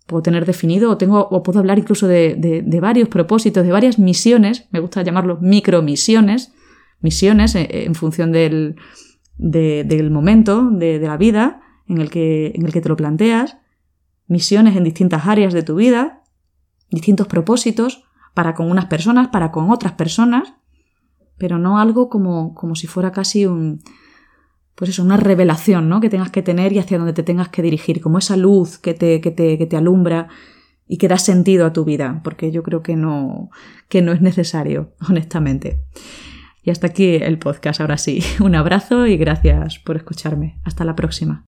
puedo 0.07 0.23
tener 0.23 0.45
definido 0.45 0.89
o, 0.89 0.97
tengo, 0.97 1.27
o 1.29 1.43
puedo 1.43 1.59
hablar 1.59 1.77
incluso 1.77 2.07
de, 2.07 2.63
varios 2.81 3.09
propósitos, 3.09 3.65
de 3.65 3.73
varias 3.73 3.99
misiones, 3.99 4.65
me 4.71 4.79
gusta 4.79 5.03
llamarlos 5.03 5.41
micromisiones, 5.41 6.53
misiones 7.01 7.55
en, 7.55 7.67
en 7.69 7.93
función 7.93 8.31
del, 8.31 8.77
del 9.37 10.11
momento 10.11 10.69
de, 10.69 10.99
la 10.99 11.17
vida 11.17 11.61
en 11.87 11.99
el, 11.99 12.09
que, 12.09 12.53
en 12.55 12.65
el 12.65 12.73
que 12.73 12.81
te 12.81 12.89
lo 12.89 12.95
planteas, 12.95 13.57
misiones 14.27 14.75
en 14.75 14.83
distintas 14.83 15.25
áreas 15.27 15.53
de 15.53 15.63
tu 15.63 15.75
vida, 15.75 16.23
distintos 16.89 17.27
propósitos 17.27 18.03
para 18.33 18.53
con 18.53 18.69
unas 18.69 18.85
personas, 18.85 19.29
para 19.29 19.51
con 19.51 19.69
otras 19.71 19.93
personas, 19.93 20.53
pero 21.37 21.59
no 21.59 21.79
algo 21.79 22.09
como, 22.09 22.53
como 22.53 22.75
si 22.75 22.87
fuera 22.87 23.11
casi 23.11 23.45
un, 23.45 23.81
pues 24.75 24.91
eso, 24.91 25.03
una 25.03 25.17
revelación, 25.17 25.89
¿no? 25.89 25.99
Que 25.99 26.09
tengas 26.09 26.29
que 26.29 26.43
tener 26.43 26.71
y 26.73 26.79
hacia 26.79 26.97
donde 26.97 27.13
te 27.13 27.23
tengas 27.23 27.49
que 27.49 27.63
dirigir, 27.63 28.01
como 28.01 28.19
esa 28.19 28.37
luz 28.37 28.77
que 28.77 28.93
te, 28.93 29.21
que 29.21 29.31
te, 29.31 29.57
que 29.57 29.65
te 29.65 29.75
alumbra 29.75 30.27
y 30.87 30.97
que 30.97 31.07
da 31.07 31.17
sentido 31.17 31.65
a 31.65 31.73
tu 31.73 31.83
vida, 31.83 32.21
porque 32.23 32.51
yo 32.51 32.63
creo 32.63 32.81
que 32.81 32.95
no, 32.95 33.49
que 33.89 34.01
no 34.01 34.11
es 34.11 34.21
necesario, 34.21 34.93
honestamente. 35.09 35.83
Y 36.67 36.69
hasta 36.69 36.87
aquí 36.87 37.15
el 37.15 37.39
podcast, 37.39 37.79
ahora 37.79 37.97
sí. 37.97 38.21
Un 38.41 38.53
abrazo 38.53 39.07
y 39.07 39.15
gracias 39.15 39.79
por 39.79 39.95
escucharme. 39.95 40.59
Hasta 40.65 40.83
la 40.83 40.97
próxima. 40.97 41.46